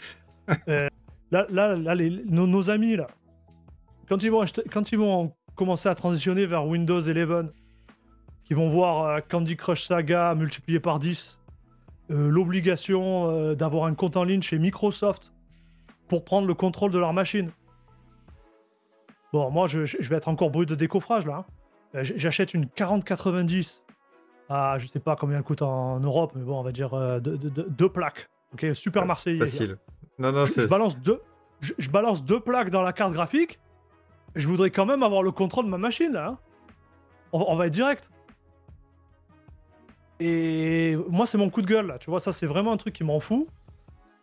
[0.69, 0.89] Euh,
[1.31, 3.07] là, là, là les- nos, nos amis, là,
[4.09, 7.51] quand ils, vont acheter- quand ils vont commencer à transitionner vers Windows 11,
[8.45, 11.39] qui vont voir euh, Candy Crush Saga multiplié par 10,
[12.11, 15.33] euh, l'obligation euh, d'avoir un compte en ligne chez Microsoft
[16.09, 17.51] pour prendre le contrôle de leur machine.
[19.33, 21.45] Bon, moi, je, je vais être encore brut de décoffrage, là.
[21.95, 22.03] hein.
[22.03, 23.83] J'achète une 4090
[24.49, 27.19] à, je sais pas combien elle coûte en Europe, mais bon, on va dire euh,
[27.21, 28.29] deux, deux- deux- deux plaques.
[28.53, 29.39] Ok, super Marseillais.
[29.39, 29.79] Facile.
[30.19, 31.21] Non, non, Je, balance deux,
[31.61, 33.59] je, je balance deux plaques dans la carte graphique.
[34.35, 36.27] Je voudrais quand même avoir le contrôle de ma machine là.
[36.29, 36.39] hein.
[37.33, 38.11] On, va- on va être direct.
[40.21, 41.99] Et moi, c'est mon coup de gueule là.
[41.99, 43.47] Tu vois, ça, c'est vraiment un truc qui m'en fout.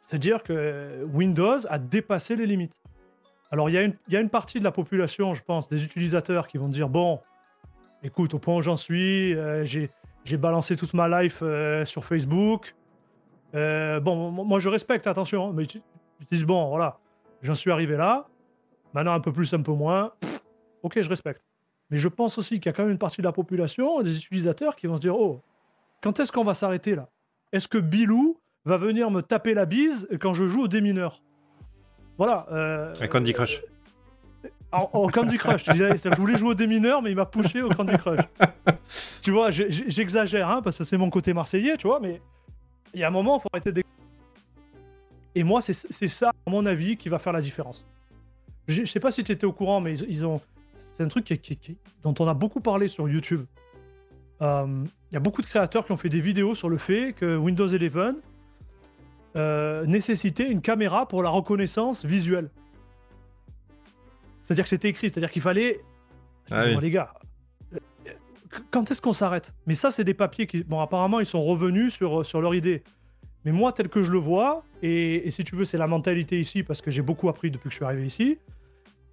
[0.05, 2.79] C'est-à-dire que Windows a dépassé les limites.
[3.51, 5.67] Alors, il y, a une- il y a une partie de la population, je pense,
[5.67, 7.19] des utilisateurs qui vont dire Bon,
[8.03, 9.89] écoute, au point où j'en suis, euh, j'ai
[10.23, 12.75] j'ai balancé toute ma life euh, sur Facebook.
[13.55, 15.81] Euh, bon, mo- moi je respecte, attention, hein, mais tu,
[16.19, 16.97] tu te dis, bon, voilà,
[17.41, 18.27] j'en suis arrivé là,
[18.93, 20.41] maintenant un peu plus, un peu moins, pff,
[20.83, 21.43] ok, je respecte.
[21.89, 24.15] Mais je pense aussi qu'il y a quand même une partie de la population, des
[24.17, 25.41] utilisateurs, qui vont se dire, oh,
[26.01, 27.09] quand est-ce qu'on va s'arrêter là?
[27.51, 31.21] Est-ce que Bilou va venir me taper la bise quand je joue au démineur?
[32.17, 32.45] Voilà.
[32.51, 33.61] euh, Un Candy Crush.
[34.71, 37.61] en, en Candy Crush, tu disais, je voulais jouer au démineur, mais il m'a poussé
[37.61, 38.21] au Candy Crush.
[39.21, 42.21] tu vois, j'exagère, hein, parce que c'est mon côté marseillais, tu vois, mais
[42.93, 43.83] il y a un moment, il faut arrêter de...
[45.35, 47.85] Et moi, c'est ça, à mon avis, qui va faire la différence.
[48.67, 50.41] Je, je sais pas si tu étais au courant, mais ils, ils ont...
[50.97, 53.45] C'est un truc qui- qui- qui- dont on a beaucoup parlé sur YouTube.
[54.41, 57.13] Euh, Il y a beaucoup de créateurs qui ont fait des vidéos sur le fait
[57.13, 58.15] que Windows 11
[59.37, 62.49] euh, nécessitait une caméra pour la reconnaissance visuelle.
[64.41, 65.79] C'est-à-dire que c'était écrit, c'est-à-dire qu'il fallait.
[66.49, 66.79] Ah Bon.
[66.79, 67.13] Les gars,
[68.71, 69.53] quand est-ce qu'on s'arrête?
[69.67, 70.63] Mais ça, c'est des papiers qui.
[70.63, 72.83] Bon, apparemment, ils sont revenus sur, sur leur idée.
[73.45, 76.39] Mais moi, tel que je le vois, et, et si tu veux, c'est la mentalité
[76.39, 78.37] ici, parce que j'ai beaucoup appris depuis que je suis arrivé ici.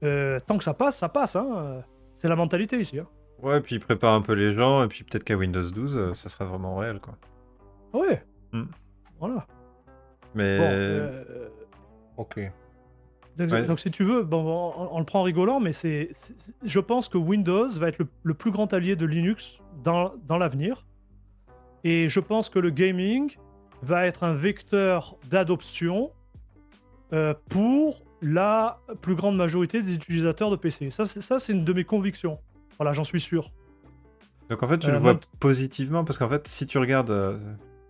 [0.03, 1.35] euh, tant que ça passe, ça passe.
[1.37, 1.83] Hein.
[2.15, 2.99] C'est la mentalité ici.
[2.99, 3.07] Hein.
[3.43, 6.29] Ouais, puis prépare un peu les gens, et puis peut-être qu'à Windows 12, euh, ça
[6.29, 7.15] sera vraiment réel, quoi.
[7.93, 8.23] Ouais?
[8.53, 8.65] Hmm.
[9.19, 9.47] Voilà.
[10.35, 10.59] Mais.
[10.59, 11.25] Bon, euh,
[12.19, 12.41] Ok.
[13.39, 13.65] Donc, Ouais.
[13.65, 16.11] donc, si tu veux, bon, on, on le prend en rigolant, mais c'est,
[16.65, 20.39] je pense que Windows va être le, le plus grand allié de Linux dans, dans
[20.39, 20.85] l'avenir.
[21.85, 23.37] Et je pense que le gaming
[23.83, 26.11] va être un vecteur d'adoption
[27.13, 30.91] euh, pour la plus grande majorité des utilisateurs de PC.
[30.91, 32.39] Ça, c'est, ça, c'est une de mes convictions.
[32.77, 33.53] Voilà, j'en suis sûr.
[34.51, 37.39] Donc en fait, tu Euh, le vois positivement parce qu'en fait, si tu regardes.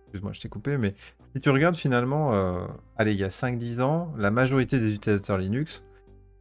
[0.09, 0.95] Excuse-moi, je t'ai coupé, mais
[1.35, 2.65] si tu regardes finalement, euh,
[2.97, 5.83] allez, il y a 5-10 ans, la majorité des utilisateurs Linux,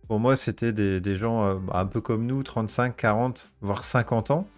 [0.09, 4.31] pour moi, c'était des, des gens euh, un peu comme nous, 35, 40, voire 50
[4.31, 4.49] ans.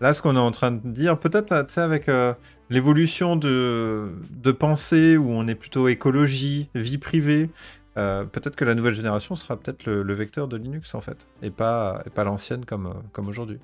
[0.00, 2.32] Là, ce qu'on est en train de dire, peut-être euh, tu sais, avec euh,
[2.70, 7.50] l'évolution de, de pensée où on est plutôt écologie, vie privée,
[7.98, 11.26] euh, peut-être que la nouvelle génération sera peut-être le, le vecteur de Linux en fait,
[11.42, 13.58] et pas, et pas l'ancienne comme, comme aujourd'hui.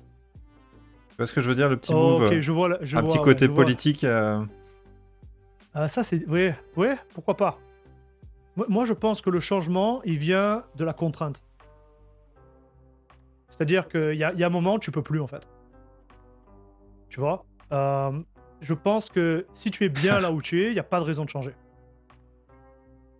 [1.09, 2.77] Tu vois ce que je veux dire, le petit Oh, move ok, je vois.
[2.81, 4.03] je un vois, petit côté politique.
[4.03, 4.41] euh,
[5.75, 6.25] Ah, ça, c'est.
[6.27, 7.59] Ouais, ouais, pourquoi pas.
[8.55, 11.43] Moi, je pense que le changement, il vient de la contrainte.
[13.49, 15.47] C'est-à-dire qu'il y y a un moment, tu peux plus, en fait.
[17.09, 17.45] Tu vois?
[17.71, 18.11] Euh,
[18.61, 20.99] Je pense que si tu es bien là où tu es, il n'y a pas
[20.99, 21.53] de raison de changer.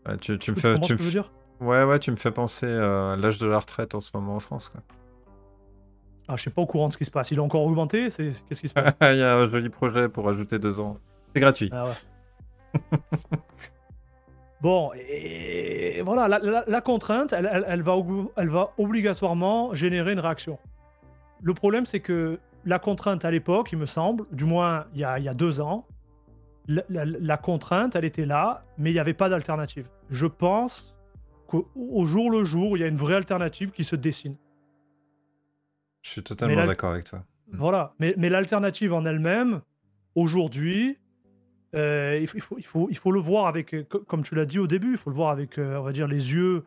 [0.08, 1.32] ouais, tu, tu me fais, tu veux dire?
[1.60, 4.36] Ouais, ouais, tu me fais penser euh, à l'âge de la retraite en ce moment
[4.36, 4.70] en France.
[4.70, 4.82] Quoi.
[6.28, 7.32] Ah, je suis pas au courant de ce qui se passe.
[7.32, 8.10] Il a encore augmenté?
[8.10, 8.32] C'est...
[8.48, 8.94] Qu'est-ce qui se passe?
[9.02, 10.98] Il y a un joli projet pour ajouter deux ans.
[11.34, 11.70] C'est gratuit.
[11.74, 11.92] Ah ouais.
[14.62, 19.74] bon, et voilà, la, la- la contrainte, elle, elle- elle va, ob- elle va obligatoirement
[19.74, 20.58] générer une réaction.
[21.42, 25.04] Le problème, c'est que la contrainte à l'époque, il me semble, du moins il y
[25.04, 25.86] a, il y a deux ans,
[26.68, 29.88] la, contrainte, elle était là, mais il n'y avait pas d'alternative.
[30.10, 30.96] Je pense
[31.46, 34.36] qu'au au jour le jour, il y a une vraie alternative qui se dessine.
[36.02, 37.24] Je suis totalement d'accord avec toi.
[37.52, 37.94] Voilà.
[38.00, 39.62] Mais, mais l'alternative en elle-même,
[40.16, 40.98] aujourd'hui,
[41.76, 44.46] euh, il, faut, il, faut, il, faut, le voir avec, euh, co- comme tu l'as
[44.46, 46.64] dit au début, il faut le voir avec, euh, on va dire, les yeux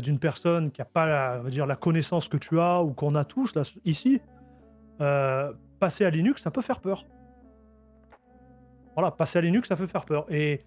[0.00, 2.92] d'une personne qui n'a pas, la, on va dire, la connaissance que tu as ou
[2.92, 4.20] qu'on a tous là, ici.
[5.80, 7.04] Passer à Linux, ça peut faire peur.
[8.94, 10.24] Voilà, passer à Linux, ça peut faire peur.
[10.30, 10.60] Et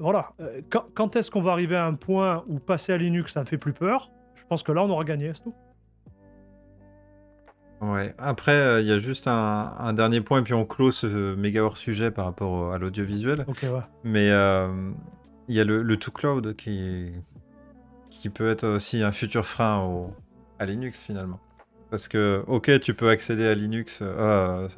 [0.00, 0.32] voilà,
[0.68, 3.46] quand, quand est-ce qu'on va arriver à un point où passer à Linux, ça ne
[3.46, 4.12] fait plus peur?
[4.34, 5.54] Je pense que là, on aura gagné, c'est tout.
[7.80, 8.14] Ouais.
[8.18, 11.34] Après, euh, il y a juste un, un dernier point, et puis on clôt ce
[11.36, 13.44] méga hors sujet par rapport au- à l'audiovisuel.
[13.46, 13.80] Ok, ouais.
[14.04, 14.90] Mais euh,
[15.46, 17.12] il y a le, le to cloud qui,
[18.10, 20.12] qui peut être aussi un futur frein au,
[20.58, 21.38] à Linux finalement.
[21.90, 24.68] Parce que, ok, tu peux accéder à Linux, euh,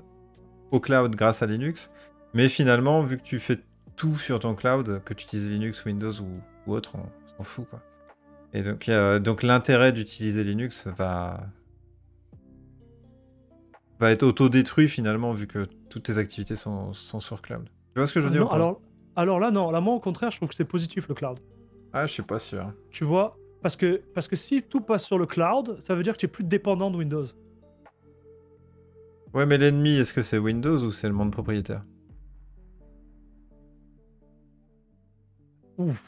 [0.71, 1.91] au cloud grâce à Linux,
[2.35, 3.59] mais finalement, vu que tu fais
[3.97, 6.29] tout sur ton cloud, que tu utilises Linux, Windows ou,
[6.67, 7.81] ou autre, on s'en fout quoi.
[8.53, 11.41] Et donc, il y a- donc l'intérêt d'utiliser Linux va,
[14.01, 17.69] va être autodétruit finalement, vu que toutes tes activités sont, sont sur cloud.
[17.95, 18.81] Tu vois ce que je veux dire Non, alors,
[19.15, 19.71] alors là, non.
[19.71, 21.39] Là, moi, au contraire, je trouve que c'est positif le cloud.
[21.93, 22.73] Ah, je suis pas sûr.
[22.91, 26.15] Tu vois parce que, parce que si tout passe sur le cloud, ça veut dire
[26.15, 27.27] que tu es plus dépendant de Windows.
[29.35, 31.83] Ouais, mais l'ennemi, est-ce que c'est Windows ou c'est le monde propriétaire?
[35.79, 36.03] Ouf.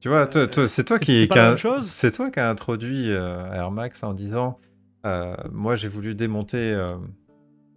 [0.00, 0.28] Tu vois,
[0.68, 1.28] c'est toi qui,
[1.82, 4.58] c'est toi qui a introduit euh, Air Max en disant,
[5.06, 6.96] euh, moi j'ai voulu démonter euh,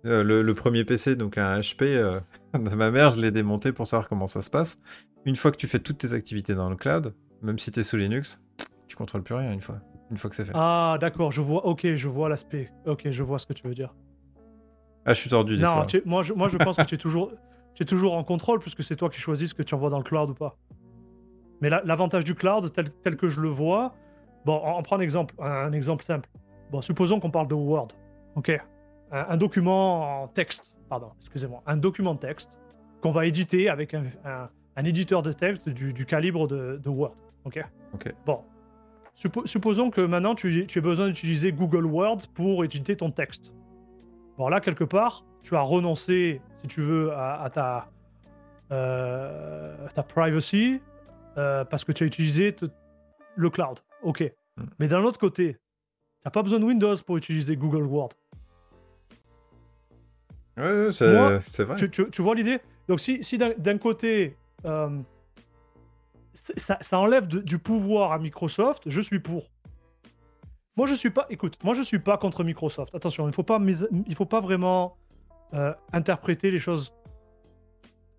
[0.05, 2.19] euh, le, le premier PC, donc un HP euh,
[2.53, 4.79] de ma mère, je l'ai démonté pour savoir comment ça se passe.
[5.25, 7.13] Une fois que tu fais toutes tes activités dans le cloud,
[7.43, 8.41] même si tu es sous Linux,
[8.87, 9.77] tu contrôles plus rien une fois,
[10.09, 10.51] une fois que c'est fait.
[10.55, 11.65] Ah, Ah, d'accord, je vois.
[11.65, 12.71] Ok, je vois l'aspect.
[12.87, 13.93] Ok, je vois ce que tu veux dire.
[15.05, 15.85] je suis tordu des non, fois.
[15.85, 17.31] tu es- moi, je, moi, je pense que tu es toujours,
[17.75, 19.99] tu es toujours en contrôle puisque c'est toi qui choisis ce que tu envoies dans
[19.99, 20.57] le cloud ou pas.
[21.61, 23.93] Mais la- l'avantage du cloud, tel, tel que je le vois,
[24.45, 26.27] bon, on, on prend un exemple, un, un exemple simple.
[26.71, 27.89] Bon, supposons qu'on parle de Word.
[28.35, 28.49] Ok,
[29.11, 32.57] un, un document en texte, pardon, excusez-moi, un document texte
[33.01, 36.89] qu'on va éditer avec un, un- un éditeur de texte du, du calibre de, de
[36.89, 37.15] Word.
[37.43, 37.61] Ok?
[37.93, 38.13] Ok.
[38.25, 38.39] Bon.
[39.15, 43.51] Suppo- supposons que maintenant tu, tu as besoin d'utiliser Google Word pour éditer ton texte.
[44.37, 47.89] Bon, là, quelque part, tu as renoncé, si tu veux, à, à ta,
[48.71, 50.81] euh, ta privacy
[51.37, 52.65] euh, parce que tu as utilisé te-
[53.35, 53.79] le cloud.
[54.03, 54.23] Ok?
[54.57, 54.63] Mm.
[54.79, 55.57] Mais d'un autre côté,
[56.21, 58.09] tu n'as pas besoin de Windows pour utiliser Google Word.
[60.57, 60.63] Ouais,
[61.27, 61.75] ouais, c'est vrai.
[61.77, 62.59] Tu, tu- tu vois l'idée?
[62.87, 64.99] Donc, si, si d'un côté, euh,
[66.33, 69.49] ça, ça enlève de- du pouvoir à Microsoft, je suis pour.
[70.77, 71.25] Moi, je suis pas.
[71.29, 72.93] Écoute, moi, je suis pas contre Microsoft.
[72.93, 73.59] Attention, il faut pas,
[74.07, 74.97] il faut pas vraiment
[75.53, 76.93] euh, interpréter les choses.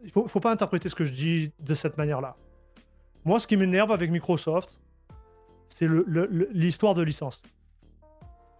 [0.02, 2.34] Il faut, faut pas interpréter ce que je dis de cette manière-là.
[3.24, 4.80] Moi, ce qui m'énerve avec Microsoft,
[5.68, 7.40] c'est le- le- le- l'histoire de licence.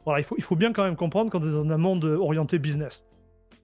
[0.05, 2.59] Voilà, il faut, il faut bien quand même comprendre qu'on est dans un monde orienté
[2.59, 3.05] business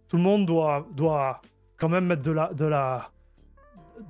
[0.08, 1.42] tout le monde doit, doit
[1.76, 2.52] quand même mettre de la.
[2.54, 3.10] De la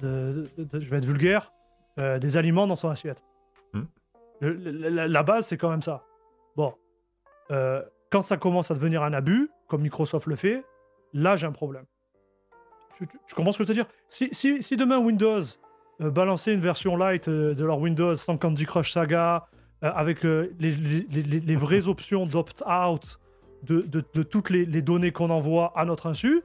[0.01, 1.53] de, de- de- je vais être vulgaire,
[1.99, 3.25] euh, des aliments dans son assiette.
[3.73, 3.83] Hmm.
[4.41, 6.05] Le- le- la, la base, c'est quand même ça.
[6.57, 6.73] Bon.
[7.51, 10.65] Euh, quand ça commence à devenir un abus, comme Microsoft le fait,
[11.15, 11.85] là, j'ai un problème.
[12.97, 13.87] Tu, tu- tu comprends ce que je veux te dire?
[14.09, 15.41] Si, si, si demain Windows
[16.01, 19.47] euh, balançait une version light euh, de leur Windows sans Candy Crush Saga,
[19.85, 23.19] euh, avec euh, les, les- les- les- les vraies options d'opt-out
[23.65, 26.43] de, de- de toutes les, données qu'on envoie à notre insu,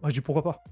[0.00, 0.62] moi je dis pourquoi pas.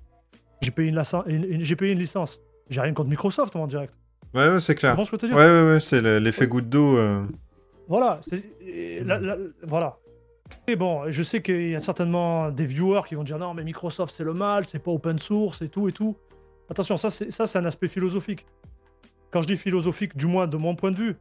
[0.61, 2.41] J'ai payé une, licence- une- une- j'ai payé une licence.
[2.71, 3.95] J'ai rien contre Microsoft en direct.
[4.35, 4.97] Ouais, ouais, c'est clair.
[4.97, 5.37] que je veux te Ouais, dire?
[5.39, 6.47] Ouais, ouais, c'est le- l'effet Ouais.
[6.49, 6.97] goutte d'eau.
[6.97, 7.25] euh.
[7.89, 8.21] Voilà.
[8.23, 9.99] c'est- et la- la- voilà.
[10.69, 13.65] Et bon, je sais qu'il y a certainement des viewers qui vont dire non, mais
[13.65, 16.17] Microsoft c'est le mal, c'est pas open source et tout et tout.
[16.71, 18.47] Attention, ça c'est ça c'est un aspect philosophique.
[19.31, 21.17] Quand je dis philosophique, du moins de mon point de vue,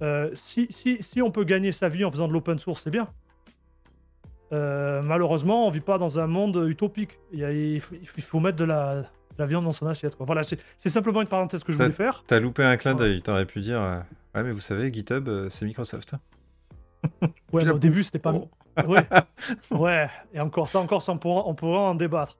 [0.00, 2.90] euh, si, si, si on peut gagner sa vie en faisant de l'open source, c'est
[2.90, 3.08] bien.
[4.52, 7.18] Euh, malheureusement, on vit pas dans un monde utopique.
[7.32, 9.06] Il, y a- il faut, il faut mettre de la, de
[9.38, 10.16] la viande dans son assiette.
[10.16, 10.26] quoi.
[10.26, 12.22] Voilà, c'est simplement une parenthèse que je voulais faire.
[12.26, 12.98] T'as loupé un clin Ouais.
[12.98, 13.22] d'œil.
[13.22, 13.98] T'aurais pu dire, euh,
[14.34, 16.14] ouais, mais vous savez, GitHub, c'est Microsoft.
[17.52, 18.32] Ouais, Je mais au début, c'était pas.
[18.34, 18.48] Oh.
[18.86, 19.06] Ouais.
[19.70, 22.38] ouais, et encore ça, encore ça, on pourra, on pourra en débattre.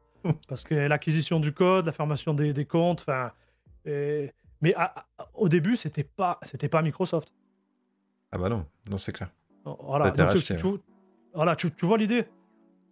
[0.48, 3.32] Parce que l'acquisition du code, la formation des, des comptes, enfin.
[3.84, 4.30] et-
[4.62, 4.94] Mais à-
[5.34, 7.32] au début, c'était pas, c'était pas Microsoft.
[8.32, 9.30] Ah bah non, non, c'est clair.
[10.00, 10.66] Voilà, tu- tu,
[11.34, 12.24] voilà, tu, tu vois l'idée?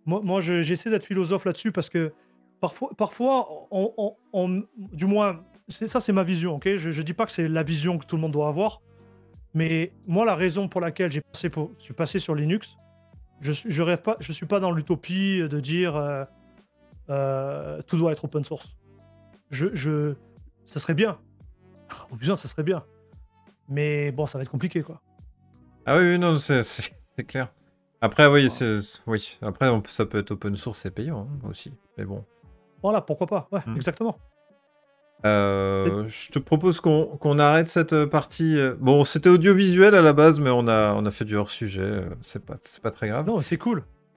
[0.07, 2.13] Moi, moi je- j'essaie d'être philosophe là-dessus parce que
[2.61, 6.77] parfois, parfois on, on- on- du moins, ça c'est ma vision, ok?
[6.77, 8.81] Je, je dis pas que c'est la vision que tout le monde doit avoir,
[9.55, 12.77] mais moi la raison pour laquelle j'ai passé pour, je suis passé sur Linux,
[13.41, 16.25] je, je rêve pas, je suis pas dans l'utopie de dire euh,
[17.09, 18.77] euh, tout doit être open source.
[19.51, 20.15] Je, je,
[20.67, 21.19] ça serait bien.
[22.13, 22.85] Oh putain, ça serait bien.
[23.69, 25.01] Mais bon, ça va être compliqué quoi.
[25.87, 26.63] Ah oui, oui, non, c'est
[27.27, 27.53] clair.
[28.01, 29.39] Après, oui, c'est oui.
[29.43, 31.73] Après, on ça peut être open source et payant hein, aussi.
[31.99, 32.25] Mais bon.
[32.83, 33.49] Voilà, pourquoi pas.
[33.53, 33.77] Ouais, Hmm.
[33.77, 34.17] exactement.
[35.27, 38.59] Euh, je te propose qu'on qu'on arrête cette euh, partie.
[38.59, 41.83] euh, Bon, c'était audiovisuel à la base, mais on a, on a fait du hors-sujet.
[41.83, 43.27] euh, C'est pas, c'est pas très grave.
[43.27, 43.85] Non, c'est cool.